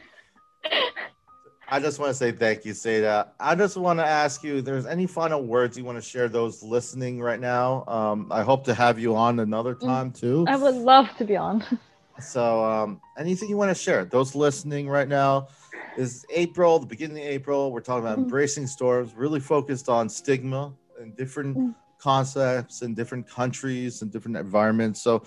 I 1.67 1.79
just 1.79 1.99
want 1.99 2.09
to 2.09 2.13
say 2.13 2.31
thank 2.31 2.63
you, 2.63 2.73
Seda. 2.73 3.29
I 3.39 3.55
just 3.55 3.75
want 3.75 3.99
to 3.99 4.05
ask 4.05 4.43
you, 4.43 4.61
there's 4.61 4.85
any 4.85 5.07
final 5.07 5.41
words 5.41 5.77
you 5.77 5.83
want 5.83 5.97
to 5.97 6.01
share 6.01 6.29
those 6.29 6.61
listening 6.61 7.19
right 7.19 7.39
now? 7.39 7.85
Um, 7.87 8.27
I 8.31 8.43
hope 8.43 8.65
to 8.65 8.73
have 8.73 8.99
you 8.99 9.15
on 9.15 9.39
another 9.39 9.73
mm. 9.73 9.85
time 9.85 10.11
too. 10.11 10.45
I 10.47 10.57
would 10.57 10.75
love 10.75 11.07
to 11.17 11.23
be 11.23 11.35
on. 11.35 11.63
So, 12.19 12.63
um, 12.63 13.01
anything 13.17 13.49
you 13.49 13.57
want 13.57 13.75
to 13.75 13.81
share? 13.81 14.05
Those 14.05 14.35
listening 14.35 14.87
right 14.87 15.07
now 15.07 15.47
is 15.97 16.25
April, 16.29 16.79
the 16.79 16.85
beginning 16.85 17.17
of 17.17 17.23
April. 17.23 17.71
We're 17.71 17.81
talking 17.81 18.03
about 18.03 18.17
mm. 18.17 18.23
embracing 18.23 18.67
storms, 18.67 19.13
really 19.15 19.39
focused 19.39 19.89
on 19.89 20.09
stigma 20.09 20.73
and 20.99 21.15
different 21.15 21.57
mm 21.57 21.75
concepts 21.97 22.81
in 22.81 22.93
different 22.93 23.27
countries 23.27 24.01
and 24.01 24.11
different 24.11 24.37
environments. 24.37 25.01
So, 25.01 25.23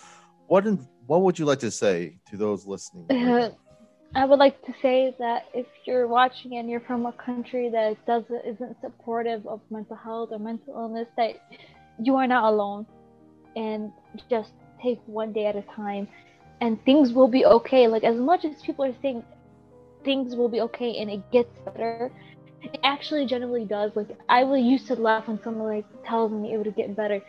what 0.47 0.67
in, 0.67 0.87
what 1.07 1.23
would 1.23 1.39
you 1.39 1.45
like 1.45 1.59
to 1.61 1.71
say 1.71 2.19
to 2.31 2.37
those 2.37 2.67
listening? 2.67 3.11
Uh, 3.11 3.51
I 4.15 4.25
would 4.25 4.39
like 4.39 4.65
to 4.65 4.73
say 4.81 5.15
that 5.19 5.47
if 5.53 5.67
you're 5.85 6.07
watching 6.07 6.57
and 6.57 6.71
you're 6.71 6.81
from 6.81 7.05
a 7.05 7.13
country 7.13 7.69
that 7.71 7.97
doesn't 8.07 8.43
isn't 8.47 8.77
supportive 8.81 9.47
of 9.47 9.61
mental 9.71 9.97
health 9.97 10.31
or 10.33 10.39
mental 10.39 10.73
illness, 10.75 11.09
that 11.17 11.33
you 12.03 12.17
are 12.17 12.27
not 12.27 12.45
alone, 12.45 12.87
and 13.57 13.93
just 14.31 14.53
take 14.83 15.01
one 15.07 15.33
day 15.33 15.47
at 15.47 15.57
a 15.57 15.65
time, 15.77 16.09
and 16.61 16.83
things 16.85 17.13
will 17.13 17.29
be 17.29 17.45
okay. 17.45 17.87
Like 17.87 18.05
as 18.05 18.17
much 18.17 18.45
as 18.45 18.63
people 18.63 18.85
are 18.85 18.95
saying 19.03 19.25
things 20.05 20.35
will 20.35 20.49
be 20.49 20.61
okay 20.63 20.99
and 20.99 21.11
it 21.11 21.31
gets 21.31 21.51
better, 21.61 22.11
it 22.63 22.79
actually 22.83 23.27
generally 23.27 23.65
does. 23.65 23.93
Like 23.95 24.09
I 24.29 24.41
really 24.41 24.63
used 24.63 24.87
to 24.89 24.97
laugh 24.97 25.29
when 25.29 25.41
someone 25.43 25.69
like 25.69 25.87
tells 26.07 26.33
me 26.33 26.53
it 26.53 26.59
would 26.59 26.75
get 26.75 26.95
better, 26.97 27.21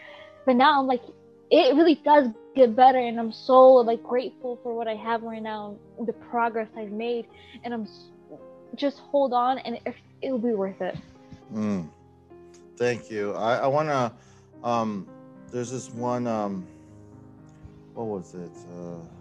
but 0.45 0.55
now 0.55 0.79
I'm 0.79 0.87
like, 0.87 1.01
it 1.51 1.75
really 1.75 1.95
does 1.95 2.27
get 2.55 2.75
better, 2.75 2.99
and 2.99 3.19
I'm 3.19 3.31
so 3.31 3.73
like 3.73 4.03
grateful 4.03 4.59
for 4.61 4.75
what 4.75 4.87
I 4.87 4.95
have 4.95 5.23
right 5.23 5.41
now, 5.41 5.75
the 6.05 6.13
progress 6.13 6.67
I've 6.77 6.91
made, 6.91 7.25
and 7.63 7.73
I'm 7.73 7.87
just 8.75 8.99
hold 8.99 9.33
on, 9.33 9.57
and 9.59 9.75
it, 9.75 9.95
it'll 10.21 10.37
be 10.37 10.53
worth 10.53 10.79
it. 10.81 10.95
Mm. 11.53 11.89
Thank 12.77 13.09
you. 13.09 13.33
I, 13.33 13.57
I 13.57 13.67
want 13.67 13.89
to. 13.89 14.11
Um, 14.67 15.07
there's 15.51 15.71
this 15.71 15.89
one. 15.89 16.27
Um, 16.27 16.67
what 17.93 18.05
was 18.05 18.35
it? 18.35 18.51
Uh, 18.71 19.18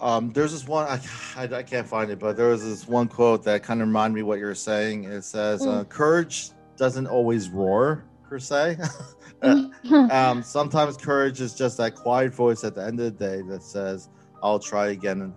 um, 0.00 0.32
there's 0.32 0.52
this 0.52 0.66
one 0.66 0.86
I, 0.86 1.00
I, 1.36 1.44
I, 1.56 1.62
can't 1.62 1.86
find 1.86 2.10
it, 2.10 2.18
but 2.18 2.36
there 2.36 2.48
was 2.48 2.64
this 2.64 2.88
one 2.88 3.08
quote 3.08 3.44
that 3.44 3.62
kind 3.62 3.82
of 3.82 3.88
reminded 3.88 4.14
me 4.14 4.22
what 4.22 4.38
you're 4.38 4.54
saying. 4.54 5.04
It 5.04 5.22
says, 5.22 5.66
uh, 5.66 5.84
mm. 5.84 5.88
"Courage 5.88 6.50
doesn't 6.76 7.06
always 7.06 7.50
roar 7.50 8.04
per 8.22 8.38
se. 8.38 8.78
um, 9.42 10.42
sometimes 10.42 10.96
courage 10.96 11.40
is 11.40 11.54
just 11.54 11.78
that 11.78 11.94
quiet 11.94 12.34
voice 12.34 12.64
at 12.64 12.74
the 12.74 12.84
end 12.84 13.00
of 13.00 13.04
the 13.04 13.24
day 13.24 13.42
that 13.48 13.62
says, 13.62 14.08
"I'll 14.42 14.58
try 14.58 14.88
again 14.88 15.34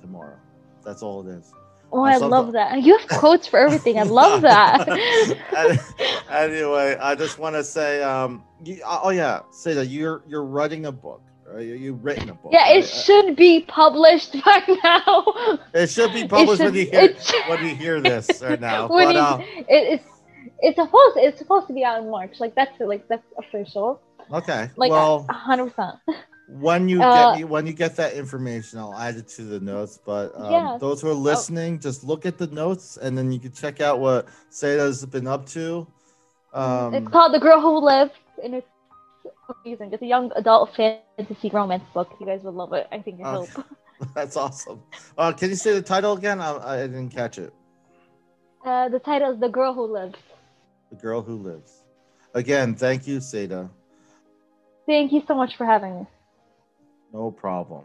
tomorrow." 0.00 0.38
That's 0.84 1.02
all 1.02 1.26
it 1.26 1.30
is. 1.30 1.52
Oh, 1.92 2.04
I 2.04 2.16
love 2.16 2.52
that. 2.52 2.82
You 2.82 2.96
have 2.96 3.08
quotes 3.08 3.46
for 3.46 3.58
everything. 3.58 3.98
I 3.98 4.04
love 4.04 4.42
that. 4.42 4.88
anyway, 6.30 6.96
I 7.00 7.14
just 7.14 7.38
want 7.38 7.56
to 7.56 7.64
say, 7.64 8.02
um, 8.02 8.44
you, 8.64 8.80
oh 8.84 9.10
yeah, 9.10 9.40
say 9.50 9.74
that 9.74 9.86
you're 9.86 10.22
you're 10.28 10.44
writing 10.44 10.86
a 10.86 10.92
book 10.92 11.22
right? 11.54 11.66
You've 11.66 12.04
written 12.04 12.30
a 12.30 12.34
book. 12.34 12.52
Yeah, 12.52 12.70
it 12.70 12.86
should 12.86 13.36
be 13.36 13.62
published 13.62 14.32
by 14.44 14.62
now. 14.82 15.58
It 15.74 15.88
should 15.88 16.12
be 16.12 16.26
published 16.26 16.62
should, 16.62 16.72
when 16.72 16.74
you 16.74 16.90
hear 16.90 17.16
when 17.48 17.66
you 17.66 17.74
hear 17.74 18.00
this 18.00 18.42
right 18.42 18.60
now. 18.60 18.88
when 18.88 19.14
but, 19.14 19.16
uh, 19.16 19.38
it, 19.40 20.00
it's 20.00 20.04
it's 20.60 20.76
supposed 20.76 21.16
it's 21.16 21.38
supposed 21.38 21.66
to 21.68 21.72
be 21.72 21.84
out 21.84 22.02
in 22.02 22.10
March. 22.10 22.40
Like 22.40 22.54
that's 22.54 22.78
like 22.80 23.06
that's 23.08 23.26
official. 23.38 24.00
Okay. 24.32 24.70
Like 24.76 24.90
well, 24.90 25.26
hundred 25.28 25.74
percent. 25.74 25.96
When 26.48 26.88
you 26.88 27.02
uh, 27.02 27.36
get 27.36 27.48
when 27.48 27.66
you 27.66 27.72
get 27.72 27.96
that 27.96 28.14
information, 28.14 28.78
I'll 28.78 28.94
add 28.94 29.16
it 29.16 29.28
to 29.28 29.42
the 29.42 29.60
notes. 29.60 29.98
But 30.04 30.32
um, 30.34 30.50
yeah. 30.50 30.78
those 30.80 31.00
who 31.00 31.08
are 31.08 31.14
listening, 31.14 31.74
oh. 31.74 31.78
just 31.78 32.02
look 32.02 32.26
at 32.26 32.38
the 32.38 32.48
notes, 32.48 32.96
and 32.96 33.16
then 33.16 33.30
you 33.30 33.38
can 33.38 33.52
check 33.52 33.80
out 33.80 34.00
what 34.00 34.26
Seda's 34.50 35.04
been 35.06 35.28
up 35.28 35.46
to. 35.50 35.86
Um, 36.52 36.94
it's 36.94 37.08
called 37.08 37.32
"The 37.32 37.38
Girl 37.38 37.60
Who 37.60 37.78
Lived," 37.78 38.18
and 38.42 38.54
it's 38.54 38.66
amazing. 39.64 39.92
It's 39.92 40.02
a 40.02 40.06
young 40.06 40.32
adult 40.36 40.74
fantasy 40.74 41.50
romance 41.50 41.84
book. 41.94 42.14
You 42.20 42.26
guys 42.26 42.42
would 42.42 42.54
love 42.54 42.72
it. 42.72 42.86
I 42.90 42.98
think 42.98 43.20
it 43.20 43.26
okay. 43.26 43.62
That's 44.14 44.36
awesome. 44.36 44.82
Uh, 45.16 45.32
can 45.32 45.50
you 45.50 45.56
say 45.56 45.74
the 45.74 45.82
title 45.82 46.14
again? 46.14 46.40
I, 46.40 46.56
I 46.56 46.86
didn't 46.86 47.10
catch 47.10 47.38
it. 47.38 47.52
Uh, 48.64 48.88
the 48.88 48.98
title 48.98 49.32
is 49.32 49.40
The 49.40 49.48
Girl 49.48 49.74
Who 49.74 49.92
Lives. 49.92 50.18
The 50.90 50.96
Girl 50.96 51.22
Who 51.22 51.36
Lives. 51.36 51.84
Again, 52.34 52.74
thank 52.74 53.06
you, 53.06 53.18
Seda. 53.18 53.70
Thank 54.86 55.12
you 55.12 55.22
so 55.26 55.34
much 55.34 55.56
for 55.56 55.66
having 55.66 56.00
me. 56.00 56.06
No 57.12 57.30
problem. 57.30 57.84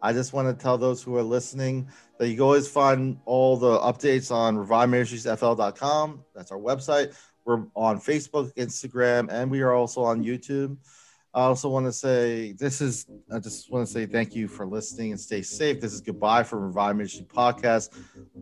I 0.00 0.12
just 0.12 0.32
want 0.32 0.48
to 0.48 0.62
tell 0.62 0.78
those 0.78 1.02
who 1.02 1.16
are 1.16 1.22
listening 1.22 1.88
that 2.18 2.28
you 2.28 2.34
can 2.34 2.42
always 2.42 2.68
find 2.68 3.18
all 3.24 3.56
the 3.56 3.78
updates 3.78 4.32
on 4.32 4.56
reviveministriesfl.com. 4.56 6.24
That's 6.34 6.50
our 6.50 6.58
website. 6.58 7.16
We're 7.44 7.64
on 7.74 8.00
Facebook, 8.00 8.52
Instagram, 8.54 9.28
and 9.30 9.50
we 9.50 9.60
are 9.62 9.72
also 9.72 10.02
on 10.02 10.24
YouTube. 10.24 10.76
I 11.34 11.42
also 11.42 11.68
want 11.68 11.86
to 11.86 11.92
say 11.92 12.52
this 12.52 12.80
is, 12.80 13.06
I 13.30 13.38
just 13.38 13.70
want 13.72 13.86
to 13.86 13.90
say 13.90 14.06
thank 14.06 14.34
you 14.34 14.48
for 14.48 14.66
listening 14.66 15.12
and 15.12 15.20
stay 15.20 15.42
safe. 15.42 15.80
This 15.80 15.92
is 15.94 16.00
goodbye 16.00 16.42
from 16.42 16.60
Revive 16.60 16.96
Ministry 16.96 17.26
Podcast. 17.26 17.90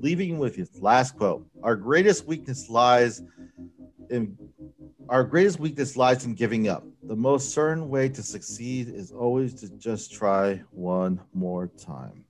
Leaving 0.00 0.38
with 0.38 0.58
you 0.58 0.66
last 0.80 1.16
quote 1.16 1.44
Our 1.62 1.76
greatest 1.76 2.26
weakness 2.26 2.68
lies 2.68 3.22
in 4.08 4.38
our 5.08 5.24
greatest 5.24 5.58
weakness 5.60 5.96
lies 5.96 6.24
in 6.24 6.34
giving 6.34 6.68
up. 6.68 6.88
The 7.08 7.16
most 7.16 7.52
certain 7.52 7.88
way 7.88 8.08
to 8.08 8.22
succeed 8.22 8.88
is 8.88 9.10
always 9.12 9.54
to 9.54 9.70
just 9.78 10.12
try 10.12 10.62
one 10.70 11.20
more 11.34 11.68
time. 11.78 12.24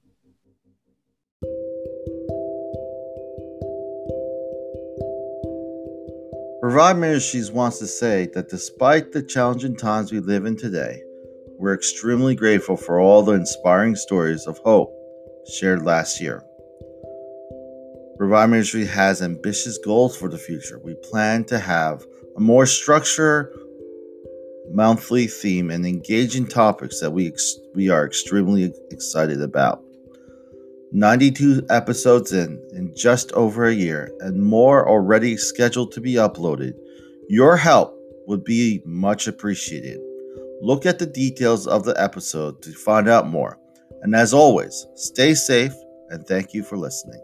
Revive 6.70 6.98
Ministries 6.98 7.50
wants 7.50 7.80
to 7.80 7.86
say 7.88 8.28
that 8.32 8.48
despite 8.48 9.10
the 9.10 9.24
challenging 9.24 9.74
times 9.74 10.12
we 10.12 10.20
live 10.20 10.46
in 10.46 10.54
today, 10.54 11.02
we're 11.58 11.74
extremely 11.74 12.36
grateful 12.36 12.76
for 12.76 13.00
all 13.00 13.24
the 13.24 13.32
inspiring 13.32 13.96
stories 13.96 14.46
of 14.46 14.56
hope 14.58 14.88
shared 15.52 15.82
last 15.84 16.20
year. 16.20 16.44
Revive 18.18 18.50
Ministry 18.50 18.86
has 18.86 19.20
ambitious 19.20 19.78
goals 19.78 20.16
for 20.16 20.28
the 20.28 20.38
future. 20.38 20.78
We 20.78 20.94
plan 20.94 21.42
to 21.46 21.58
have 21.58 22.06
a 22.36 22.40
more 22.40 22.66
structured 22.66 23.52
monthly 24.70 25.26
theme 25.26 25.72
and 25.72 25.84
engaging 25.84 26.46
topics 26.46 27.00
that 27.00 27.10
we 27.10 27.26
ex- 27.26 27.58
we 27.74 27.88
are 27.88 28.06
extremely 28.06 28.72
excited 28.92 29.42
about. 29.42 29.82
92 30.93 31.66
episodes 31.70 32.32
in 32.32 32.61
in 32.72 32.93
just 32.97 33.30
over 33.32 33.66
a 33.66 33.74
year 33.74 34.12
and 34.20 34.43
more 34.43 34.88
already 34.88 35.36
scheduled 35.36 35.93
to 35.93 36.01
be 36.01 36.14
uploaded. 36.14 36.74
Your 37.28 37.57
help 37.57 37.97
would 38.26 38.43
be 38.43 38.82
much 38.84 39.28
appreciated. 39.28 40.01
Look 40.61 40.86
at 40.86 40.99
the 40.99 41.07
details 41.07 41.68
of 41.68 41.84
the 41.84 41.95
episode 42.01 42.61
to 42.62 42.72
find 42.72 43.09
out 43.09 43.28
more. 43.28 43.57
And 44.03 44.16
as 44.16 44.34
always, 44.34 44.86
stay 44.97 45.34
safe 45.34 45.74
and 46.09 46.26
thank 46.26 46.55
you 46.55 46.64
for 46.64 46.76
listening. 46.76 47.20